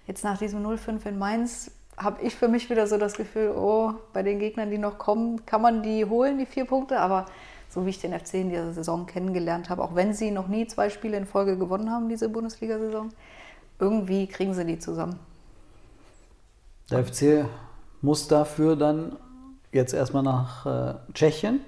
Jetzt 0.08 0.24
nach 0.24 0.38
diesem 0.38 0.66
0-5 0.66 1.06
in 1.06 1.18
Mainz 1.20 1.72
habe 1.98 2.22
ich 2.22 2.34
für 2.36 2.48
mich 2.48 2.70
wieder 2.70 2.88
so 2.88 2.98
das 2.98 3.16
Gefühl, 3.16 3.54
oh, 3.58 3.94
bei 4.14 4.24
den 4.24 4.40
Gegnern, 4.40 4.70
die 4.72 4.78
noch 4.78 4.98
kommen, 4.98 5.46
kann 5.46 5.62
man 5.62 5.84
die 5.84 6.06
holen, 6.06 6.38
die 6.38 6.46
vier 6.46 6.64
Punkte. 6.66 7.00
Aber 7.02 7.26
so 7.76 7.86
wie 7.86 7.90
ich 7.90 8.00
den 8.00 8.18
FC 8.18 8.36
in 8.36 8.50
dieser 8.50 8.72
Saison 8.72 9.06
kennengelernt 9.06 9.70
habe, 9.70 9.84
auch 9.84 9.96
wenn 9.96 10.14
sie 10.14 10.32
noch 10.32 10.48
nie 10.48 10.66
zwei 10.66 10.90
Spiele 10.90 11.18
in 11.18 11.26
Folge 11.26 11.58
gewonnen 11.58 11.92
haben, 11.92 12.08
diese 12.08 12.30
Bundesliga-Saison, 12.30 13.10
irgendwie 13.80 14.28
kriegen 14.28 14.54
sie 14.54 14.64
die 14.64 14.80
zusammen. 14.80 15.20
Der 16.90 17.04
FC 17.06 17.46
muss 18.02 18.30
dafür 18.30 18.78
dann 18.78 19.18
jetzt 19.74 19.94
erstmal 19.94 20.24
nach 20.24 20.66
äh, 20.66 20.94
Tschechien, 21.14 21.60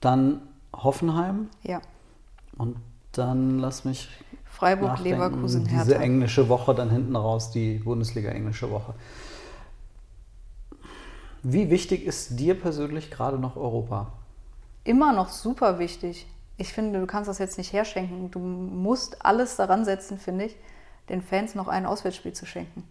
dann 0.00 0.40
Hoffenheim 0.74 1.48
Ja. 1.62 1.82
und 2.56 2.76
dann 3.12 3.58
lass 3.58 3.84
mich 3.84 4.08
Freiburg, 4.46 4.92
nachdenken, 4.92 5.10
Leverkusen, 5.10 5.64
diese 5.64 5.90
Hertha. 5.90 6.02
englische 6.02 6.48
Woche 6.48 6.74
dann 6.74 6.88
hinten 6.88 7.16
raus, 7.16 7.50
die 7.50 7.74
Bundesliga 7.80 8.30
englische 8.30 8.70
Woche. 8.70 8.94
Wie 11.42 11.68
wichtig 11.68 12.06
ist 12.06 12.40
dir 12.40 12.58
persönlich 12.58 13.10
gerade 13.10 13.38
noch 13.38 13.56
Europa? 13.56 14.12
Immer 14.84 15.12
noch 15.12 15.28
super 15.28 15.78
wichtig. 15.78 16.26
Ich 16.56 16.72
finde, 16.72 17.00
du 17.00 17.06
kannst 17.06 17.28
das 17.28 17.38
jetzt 17.38 17.58
nicht 17.58 17.72
herschenken. 17.72 18.30
Du 18.30 18.38
musst 18.38 19.24
alles 19.24 19.56
daran 19.56 19.84
setzen, 19.84 20.18
finde 20.18 20.46
ich, 20.46 20.56
den 21.08 21.22
Fans 21.22 21.54
noch 21.54 21.68
ein 21.68 21.86
Auswärtsspiel 21.86 22.32
zu 22.32 22.46
schenken. 22.46 22.82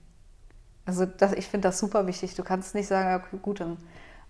Also 0.86 1.06
das, 1.06 1.34
ich 1.34 1.48
finde 1.48 1.68
das 1.68 1.80
super 1.80 2.08
wichtig. 2.08 2.34
Du 2.36 2.44
kannst 2.44 2.74
nicht 2.74 2.88
sagen, 2.88 3.10
ja, 3.10 3.18
okay, 3.18 3.38
gut, 3.42 3.60
dann 3.60 3.78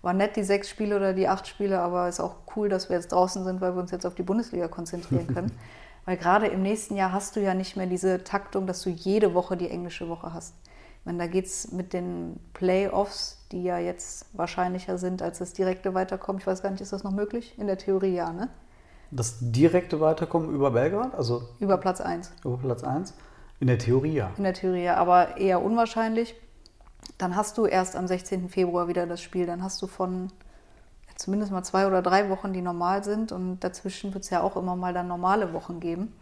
war 0.02 0.12
nett 0.12 0.36
die 0.36 0.42
sechs 0.42 0.68
Spiele 0.68 0.96
oder 0.96 1.12
die 1.12 1.28
acht 1.28 1.46
Spiele, 1.46 1.80
aber 1.80 2.08
ist 2.08 2.20
auch 2.20 2.36
cool, 2.56 2.68
dass 2.68 2.88
wir 2.88 2.96
jetzt 2.96 3.12
draußen 3.12 3.44
sind, 3.44 3.60
weil 3.60 3.74
wir 3.74 3.80
uns 3.80 3.90
jetzt 3.90 4.06
auf 4.06 4.14
die 4.14 4.22
Bundesliga 4.22 4.68
konzentrieren 4.68 5.26
können. 5.34 5.52
weil 6.04 6.16
gerade 6.16 6.46
im 6.48 6.62
nächsten 6.62 6.96
Jahr 6.96 7.12
hast 7.12 7.36
du 7.36 7.40
ja 7.40 7.54
nicht 7.54 7.76
mehr 7.76 7.86
diese 7.86 8.24
Taktung, 8.24 8.66
dass 8.66 8.82
du 8.82 8.90
jede 8.90 9.34
Woche 9.34 9.56
die 9.56 9.70
englische 9.70 10.08
Woche 10.08 10.32
hast. 10.32 10.54
Meine, 11.04 11.18
da 11.18 11.26
geht 11.26 11.46
es 11.46 11.72
mit 11.72 11.92
den 11.92 12.38
Playoffs, 12.52 13.38
die 13.52 13.62
ja 13.62 13.78
jetzt 13.78 14.26
wahrscheinlicher 14.32 14.98
sind 14.98 15.22
als 15.22 15.38
das 15.38 15.52
direkte 15.52 15.94
Weiterkommen. 15.94 16.40
Ich 16.40 16.46
weiß 16.46 16.62
gar 16.62 16.70
nicht, 16.70 16.80
ist 16.80 16.92
das 16.92 17.04
noch 17.04 17.12
möglich? 17.12 17.54
In 17.58 17.66
der 17.66 17.78
Theorie 17.78 18.14
ja, 18.14 18.32
ne? 18.32 18.48
Das 19.10 19.36
direkte 19.40 20.00
Weiterkommen 20.00 20.54
über 20.54 20.70
Belgrad, 20.70 21.14
also 21.14 21.42
Über 21.60 21.78
Platz 21.78 22.00
1. 22.00 22.30
über 22.44 22.58
Platz 22.58 22.84
1? 22.84 23.14
In 23.60 23.66
der 23.66 23.78
Theorie 23.78 24.12
ja. 24.12 24.30
In 24.36 24.44
der 24.44 24.52
Theorie 24.52 24.84
ja, 24.84 24.96
aber 24.96 25.38
eher 25.38 25.62
unwahrscheinlich. 25.62 26.34
Dann 27.16 27.34
hast 27.34 27.56
du 27.58 27.66
erst 27.66 27.96
am 27.96 28.06
16. 28.06 28.50
Februar 28.50 28.86
wieder 28.88 29.06
das 29.06 29.22
Spiel. 29.22 29.46
Dann 29.46 29.62
hast 29.62 29.80
du 29.80 29.86
von 29.86 30.30
zumindest 31.16 31.50
mal 31.50 31.64
zwei 31.64 31.86
oder 31.86 32.02
drei 32.02 32.28
Wochen, 32.28 32.52
die 32.52 32.62
normal 32.62 33.02
sind. 33.02 33.32
Und 33.32 33.60
dazwischen 33.60 34.14
wird 34.14 34.24
es 34.24 34.30
ja 34.30 34.42
auch 34.42 34.56
immer 34.56 34.76
mal 34.76 34.92
dann 34.92 35.08
normale 35.08 35.52
Wochen 35.52 35.80
geben. 35.80 36.12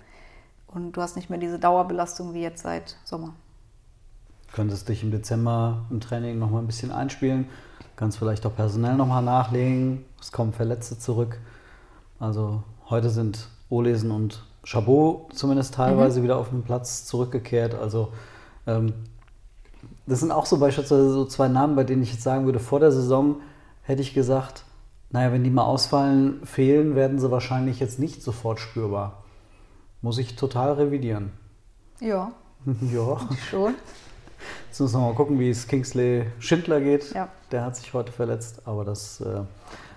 Und 0.66 0.92
du 0.92 1.02
hast 1.02 1.16
nicht 1.16 1.28
mehr 1.28 1.38
diese 1.38 1.58
Dauerbelastung 1.58 2.34
wie 2.34 2.42
jetzt 2.42 2.62
seit 2.62 2.96
Sommer. 3.04 3.34
Könntest 4.52 4.88
dich 4.88 5.02
im 5.02 5.10
Dezember 5.10 5.86
im 5.90 6.00
Training 6.00 6.38
noch 6.38 6.50
mal 6.50 6.60
ein 6.60 6.66
bisschen 6.66 6.90
einspielen, 6.92 7.46
kannst 7.96 8.18
vielleicht 8.18 8.46
auch 8.46 8.54
personell 8.54 8.96
noch 8.96 9.06
mal 9.06 9.22
nachlegen. 9.22 10.04
Es 10.20 10.32
kommen 10.32 10.52
Verletzte 10.52 10.98
zurück. 10.98 11.38
Also 12.18 12.62
heute 12.88 13.10
sind 13.10 13.48
Olesen 13.68 14.10
und 14.10 14.44
Chabot 14.64 15.32
zumindest 15.32 15.74
teilweise 15.74 16.22
wieder 16.22 16.36
auf 16.36 16.50
den 16.50 16.62
Platz 16.62 17.04
zurückgekehrt. 17.04 17.74
Also 17.74 18.12
ähm, 18.66 18.92
das 20.06 20.20
sind 20.20 20.30
auch 20.30 20.46
so 20.46 20.58
beispielsweise 20.58 21.10
so 21.10 21.24
zwei 21.24 21.48
Namen, 21.48 21.76
bei 21.76 21.84
denen 21.84 22.02
ich 22.02 22.12
jetzt 22.12 22.22
sagen 22.22 22.46
würde, 22.46 22.58
vor 22.58 22.80
der 22.80 22.92
Saison 22.92 23.36
hätte 23.82 24.02
ich 24.02 24.14
gesagt, 24.14 24.64
naja, 25.10 25.32
wenn 25.32 25.44
die 25.44 25.50
mal 25.50 25.64
ausfallen, 25.64 26.44
fehlen, 26.44 26.96
werden 26.96 27.18
sie 27.18 27.30
wahrscheinlich 27.30 27.80
jetzt 27.80 27.98
nicht 27.98 28.22
sofort 28.22 28.58
spürbar. 28.58 29.24
Muss 30.02 30.18
ich 30.18 30.36
total 30.36 30.72
revidieren. 30.72 31.32
Ja, 32.00 32.32
ja. 32.92 33.18
schon. 33.50 33.74
Jetzt 34.68 34.80
müssen 34.80 35.00
wir 35.00 35.06
mal 35.06 35.14
gucken, 35.14 35.38
wie 35.38 35.50
es 35.50 35.66
Kingsley 35.66 36.26
Schindler 36.38 36.80
geht. 36.80 37.12
Ja. 37.14 37.28
Der 37.50 37.64
hat 37.64 37.76
sich 37.76 37.92
heute 37.94 38.12
verletzt, 38.12 38.62
aber 38.66 38.84
das 38.84 39.20
äh, 39.20 39.40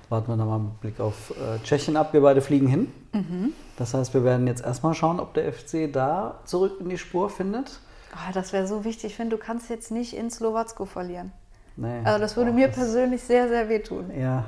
warten 0.09 0.27
wir 0.31 0.37
dann 0.37 0.47
mal 0.47 0.59
mit 0.59 0.79
Blick 0.81 0.99
auf 0.99 1.31
äh, 1.31 1.59
Tschechien 1.63 1.97
ab. 1.97 2.13
Wir 2.13 2.21
beide 2.21 2.41
fliegen 2.41 2.67
hin. 2.67 2.91
Mhm. 3.13 3.53
Das 3.77 3.93
heißt, 3.93 4.13
wir 4.13 4.23
werden 4.23 4.47
jetzt 4.47 4.63
erstmal 4.63 4.93
schauen, 4.93 5.19
ob 5.19 5.33
der 5.33 5.51
FC 5.51 5.91
da 5.91 6.39
zurück 6.45 6.77
in 6.79 6.89
die 6.89 6.97
Spur 6.97 7.29
findet. 7.29 7.79
Ah, 8.13 8.31
das 8.33 8.53
wäre 8.53 8.67
so 8.67 8.83
wichtig. 8.85 9.11
Ich 9.11 9.15
finde, 9.15 9.35
du 9.37 9.41
kannst 9.43 9.69
jetzt 9.69 9.91
nicht 9.91 10.15
in 10.15 10.31
Slowacko 10.31 10.85
verlieren. 10.85 11.31
Nee. 11.75 12.01
Also 12.03 12.19
das 12.19 12.35
würde 12.37 12.51
Boah, 12.51 12.55
mir 12.57 12.67
das- 12.67 12.75
persönlich 12.77 13.21
sehr, 13.23 13.47
sehr 13.49 13.69
wehtun. 13.69 14.11
Ja. 14.17 14.45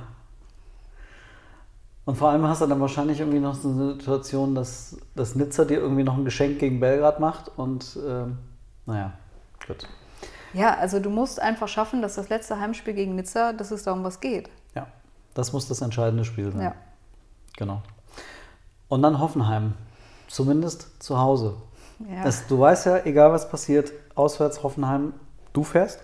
Und 2.05 2.15
vor 2.17 2.29
allem 2.29 2.45
hast 2.47 2.62
du 2.62 2.65
dann 2.67 2.79
wahrscheinlich 2.81 3.19
irgendwie 3.19 3.39
noch 3.39 3.53
so 3.55 3.69
eine 3.69 3.93
Situation, 3.93 4.55
dass, 4.55 4.97
dass 5.15 5.36
Nizza 5.36 5.65
dir 5.65 5.77
irgendwie 5.79 6.03
noch 6.03 6.17
ein 6.17 6.25
Geschenk 6.25 6.60
gegen 6.60 6.79
Belgrad 6.79 7.19
macht 7.19 7.51
und 7.57 7.97
ähm, 8.05 8.38
naja, 8.88 9.13
gut. 9.67 9.88
Ja, 10.53 10.75
also 10.75 10.99
du 10.99 11.09
musst 11.09 11.41
einfach 11.41 11.67
schaffen, 11.67 12.01
dass 12.01 12.15
das 12.15 12.29
letzte 12.29 12.59
Heimspiel 12.59 12.93
gegen 12.93 13.15
Nizza, 13.15 13.53
dass 13.53 13.71
es 13.71 13.83
darum 13.83 14.03
was 14.03 14.19
geht. 14.19 14.49
Ja, 14.75 14.87
das 15.33 15.53
muss 15.53 15.67
das 15.67 15.81
entscheidende 15.81 16.25
Spiel 16.25 16.51
sein. 16.51 16.61
Ja. 16.61 16.75
Genau. 17.57 17.81
Und 18.87 19.01
dann 19.01 19.19
Hoffenheim. 19.19 19.73
Zumindest 20.27 21.03
zu 21.03 21.19
Hause. 21.19 21.55
Ja. 21.99 22.23
Das, 22.23 22.47
du 22.47 22.59
weißt 22.59 22.85
ja, 22.85 23.05
egal 23.05 23.31
was 23.31 23.49
passiert, 23.49 23.91
auswärts 24.15 24.63
Hoffenheim, 24.63 25.13
du 25.53 25.63
fährst. 25.63 25.99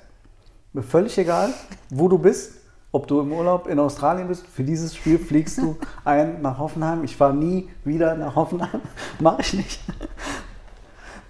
Mir 0.74 0.84
völlig 0.84 1.18
egal, 1.18 1.54
wo 1.90 2.08
du 2.08 2.18
bist. 2.18 2.54
Ob 2.92 3.08
du 3.08 3.20
im 3.20 3.32
Urlaub 3.32 3.68
in 3.68 3.80
Australien 3.80 4.28
bist, 4.28 4.48
für 4.48 4.64
dieses 4.64 4.96
Spiel 4.96 5.20
fliegst 5.20 5.58
du 5.58 5.78
ein 6.06 6.42
nach 6.42 6.58
Hoffenheim. 6.58 7.04
Ich 7.04 7.16
fahre 7.16 7.34
nie 7.34 7.70
wieder 7.84 8.16
nach 8.16 8.36
Hoffenheim. 8.36 8.82
Mache 9.20 9.42
ich 9.42 9.54
nicht. 9.54 9.80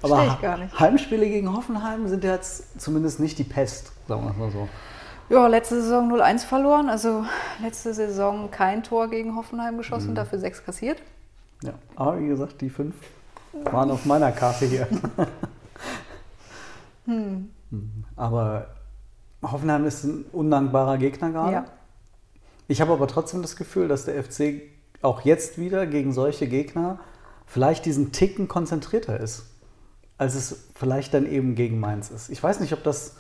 Aber. 0.01 0.39
Heimspiele 0.79 1.27
gegen 1.27 1.55
Hoffenheim 1.55 2.07
sind 2.07 2.23
jetzt 2.23 2.79
zumindest 2.79 3.19
nicht 3.19 3.38
die 3.39 3.43
Pest, 3.43 3.91
sagen 4.07 4.23
wir 4.23 4.31
es 4.31 4.38
mal 4.38 4.51
so. 4.51 4.69
Ja, 5.29 5.47
letzte 5.47 5.81
Saison 5.81 6.12
0-1 6.12 6.45
verloren, 6.45 6.89
also 6.89 7.25
letzte 7.62 7.93
Saison 7.93 8.49
kein 8.49 8.83
Tor 8.83 9.10
gegen 9.10 9.36
Hoffenheim 9.36 9.77
geschossen, 9.77 10.15
dafür 10.15 10.39
sechs 10.39 10.63
kassiert. 10.63 11.01
Ja, 11.63 11.73
aber 11.95 12.19
wie 12.19 12.27
gesagt, 12.27 12.62
die 12.62 12.69
fünf 12.69 12.95
waren 13.71 13.91
auf 13.91 14.05
meiner 14.05 14.31
Karte 14.31 14.65
hier. 14.65 14.88
Hm. 17.05 17.49
Aber 18.15 18.67
Hoffenheim 19.41 19.86
ist 19.86 20.03
ein 20.03 20.25
undankbarer 20.31 20.97
Gegner 20.97 21.31
gerade. 21.31 21.53
Ja. 21.53 21.65
Ich 22.67 22.81
habe 22.81 22.93
aber 22.93 23.07
trotzdem 23.07 23.41
das 23.41 23.55
Gefühl, 23.55 23.88
dass 23.88 24.05
der 24.05 24.21
FC 24.23 24.62
auch 25.01 25.21
jetzt 25.21 25.57
wieder 25.57 25.86
gegen 25.88 26.12
solche 26.12 26.47
Gegner 26.47 26.99
vielleicht 27.45 27.86
diesen 27.86 28.12
Ticken 28.12 28.47
konzentrierter 28.47 29.19
ist, 29.19 29.45
als 30.17 30.36
es 30.36 30.65
vielleicht 30.75 31.13
dann 31.13 31.25
eben 31.25 31.56
gegen 31.56 31.80
Mainz 31.80 32.10
ist. 32.10 32.30
Ich 32.30 32.41
weiß 32.41 32.60
nicht, 32.60 32.73
ob 32.73 32.84
das 32.84 33.15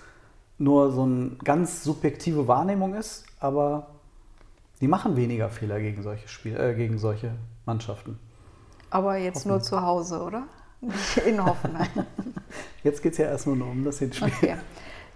nur 0.57 0.91
so 0.91 1.03
eine 1.03 1.31
ganz 1.43 1.83
subjektive 1.83 2.47
Wahrnehmung 2.47 2.95
ist, 2.95 3.25
aber 3.39 3.87
die 4.81 4.87
machen 4.87 5.15
weniger 5.15 5.49
Fehler 5.49 5.79
gegen 5.79 6.01
solche 6.03 6.27
Spiel, 6.27 6.57
äh, 6.57 6.73
gegen 6.73 6.97
solche 6.97 7.31
Mannschaften. 7.65 8.17
Aber 8.89 9.17
jetzt 9.17 9.45
nur 9.45 9.61
zu 9.61 9.81
Hause, 9.81 10.21
oder? 10.21 10.43
Nicht 10.81 11.17
in 11.25 11.43
Hoffenheim. 11.43 11.87
Jetzt 12.83 13.01
geht 13.01 13.13
es 13.13 13.17
ja 13.17 13.25
erstmal 13.25 13.55
nur 13.55 13.67
um 13.67 13.83
das 13.83 13.97
Hinspiel. 13.99 14.27
Okay. 14.27 14.55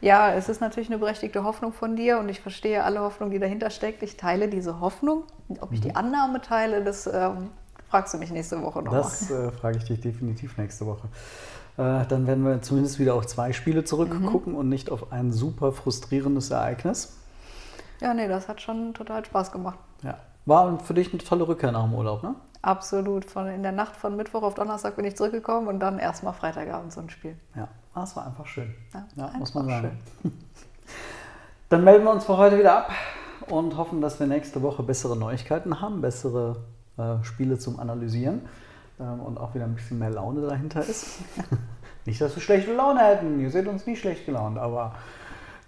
Ja, 0.02 0.34
es 0.34 0.50
ist 0.50 0.60
natürlich 0.60 0.90
eine 0.90 0.98
berechtigte 0.98 1.44
Hoffnung 1.44 1.72
von 1.72 1.96
dir 1.96 2.18
und 2.20 2.28
ich 2.30 2.42
verstehe 2.42 2.84
alle 2.84 3.02
Hoffnung, 3.02 3.30
die 3.30 3.38
dahinter 3.38 3.70
steckt. 3.70 4.02
Ich 4.02 4.18
teile 4.18 4.50
diese 4.50 4.80
Hoffnung. 4.80 5.24
Ob 5.60 5.72
ich 5.72 5.80
Mhm. 5.80 5.84
die 5.84 5.96
Annahme 5.96 6.42
teile, 6.42 6.84
das 6.84 7.06
ähm, 7.06 7.52
fragst 7.88 8.14
du 8.14 8.18
mich 8.18 8.32
nächste 8.32 8.60
Woche 8.64 8.82
nochmal. 8.82 9.04
Das 9.04 9.30
äh, 9.30 9.52
frage 9.52 9.78
ich 9.78 9.84
dich 9.84 10.02
definitiv 10.02 10.58
nächste 10.58 10.88
Woche. 10.88 11.08
Äh, 11.78 12.06
dann 12.08 12.28
werden 12.28 12.46
wir 12.46 12.62
zumindest 12.62 13.00
wieder 13.00 13.16
auf 13.16 13.26
zwei 13.28 13.54
Spiele 13.54 13.84
zurückgucken 13.84 14.56
und 14.56 14.70
nicht 14.70 14.92
auf 14.92 15.12
ein 15.12 15.32
super 15.32 15.72
frustrierendes 15.72 16.52
Ereignis. 16.52 17.18
Ja, 18.02 18.14
nee, 18.14 18.28
das 18.28 18.48
hat 18.48 18.62
schon 18.62 18.94
total 18.94 19.24
Spaß 19.24 19.52
gemacht. 19.52 19.80
Ja. 20.04 20.18
War 20.46 20.80
für 20.80 20.94
dich 20.94 21.14
eine 21.14 21.24
tolle 21.24 21.48
Rückkehr 21.48 21.72
nach 21.72 21.84
dem 21.84 21.94
Urlaub, 21.94 22.24
ne? 22.24 22.36
Absolut. 22.64 23.26
Von, 23.26 23.48
in 23.48 23.64
der 23.64 23.72
Nacht 23.72 23.96
von 23.96 24.16
Mittwoch 24.16 24.44
auf 24.44 24.56
Donnerstag 24.56 24.96
bin 24.96 25.06
ich 25.06 25.16
zurückgekommen 25.16 25.68
und 25.68 25.80
dann 25.80 26.00
erstmal 26.00 26.34
Freitagabend 26.34 26.92
so 26.92 27.00
ein 27.00 27.10
Spiel. 27.10 27.36
Ja, 27.56 27.68
das 27.96 28.16
war 28.16 28.26
einfach 28.26 28.46
schön. 28.46 28.74
Ja, 28.94 29.06
Ja, 29.16 29.24
muss 29.38 29.56
einfach 29.56 29.68
man 29.68 29.70
sagen. 29.70 30.00
Dann 31.70 31.86
melden 31.86 32.04
wir 32.04 32.12
uns 32.12 32.26
für 32.26 32.36
heute 32.36 32.60
wieder 32.60 32.80
ab 32.80 32.92
und 33.48 33.78
hoffen, 33.78 34.02
dass 34.02 34.20
wir 34.20 34.28
nächste 34.28 34.62
Woche 34.62 34.84
bessere 34.84 35.16
Neuigkeiten 35.16 35.80
haben, 35.80 36.02
bessere 36.02 36.58
äh, 36.98 37.24
Spiele 37.24 37.60
zum 37.60 37.80
Analysieren 37.80 38.42
und 39.10 39.38
auch 39.38 39.54
wieder 39.56 39.66
ein 39.66 39.76
bisschen 39.76 40.00
mehr 40.00 40.10
Laune 40.12 40.42
dahinter 40.48 40.82
ist. 40.82 41.20
nicht, 42.06 42.20
dass 42.22 42.36
wir 42.36 42.42
schlechte 42.42 42.74
Laune 42.74 43.00
hätten. 43.02 43.40
Ihr 43.40 43.52
seht 43.52 43.68
uns 43.68 43.86
nie 43.86 43.96
schlecht 43.96 44.26
gelaunt, 44.26 44.58
aber 44.58 44.96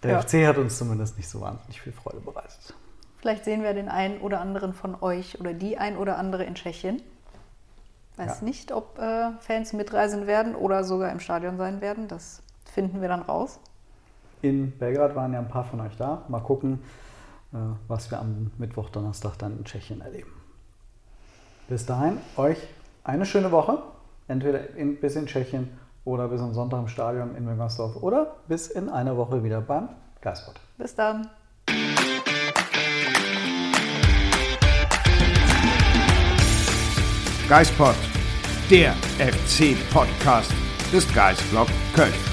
der 0.03 0.11
Ja. 0.11 0.21
FC 0.21 0.45
hat 0.47 0.57
uns 0.57 0.77
zumindest 0.77 1.17
nicht 1.17 1.29
so 1.29 1.41
wahnsinnig 1.41 1.81
viel 1.81 1.93
Freude 1.93 2.19
bereitet. 2.19 2.73
Vielleicht 3.19 3.45
sehen 3.45 3.63
wir 3.63 3.73
den 3.73 3.87
einen 3.89 4.19
oder 4.19 4.41
anderen 4.41 4.73
von 4.73 5.01
euch 5.01 5.39
oder 5.39 5.53
die 5.53 5.77
ein 5.77 5.95
oder 5.97 6.17
andere 6.17 6.43
in 6.43 6.55
Tschechien. 6.55 7.01
Weiß 8.17 8.41
Ja. 8.41 8.45
nicht, 8.45 8.71
ob 8.71 8.99
äh, 8.99 9.31
Fans 9.39 9.73
mitreisen 9.73 10.27
werden 10.27 10.55
oder 10.55 10.83
sogar 10.83 11.11
im 11.11 11.19
Stadion 11.19 11.57
sein 11.57 11.81
werden. 11.81 12.07
Das 12.07 12.41
finden 12.65 13.01
wir 13.01 13.07
dann 13.07 13.21
raus. 13.21 13.59
In 14.41 14.77
Belgrad 14.77 15.15
waren 15.15 15.31
ja 15.33 15.39
ein 15.39 15.47
paar 15.47 15.63
von 15.63 15.79
euch 15.81 15.95
da. 15.97 16.23
Mal 16.27 16.41
gucken, 16.41 16.79
äh, 17.53 17.57
was 17.87 18.11
wir 18.11 18.19
am 18.19 18.51
Mittwoch, 18.57 18.89
Donnerstag 18.89 19.37
dann 19.37 19.57
in 19.57 19.63
Tschechien 19.63 20.01
erleben. 20.01 20.29
Bis 21.69 21.85
dahin, 21.85 22.17
euch 22.35 22.57
eine 23.03 23.25
schöne 23.25 23.51
Woche. 23.51 23.79
Entweder 24.27 24.75
in, 24.75 24.99
bis 24.99 25.15
in 25.15 25.25
Tschechien 25.25 25.77
oder 26.05 26.27
bis 26.29 26.41
am 26.41 26.53
Sonntag 26.53 26.79
im 26.79 26.87
Stadion 26.87 27.35
in 27.35 27.45
Müngersdorf 27.45 28.01
oder 28.01 28.35
bis 28.47 28.67
in 28.67 28.89
einer 28.89 29.17
Woche 29.17 29.43
wieder 29.43 29.61
beim 29.61 29.89
Geistbot. 30.21 30.55
Bis 30.77 30.95
dann. 30.95 31.27
Geispod, 37.49 37.95
der 38.71 38.93
FC-Podcast 39.19 40.51
des 40.93 41.13
Geistblog 41.13 41.67
Köln. 41.93 42.32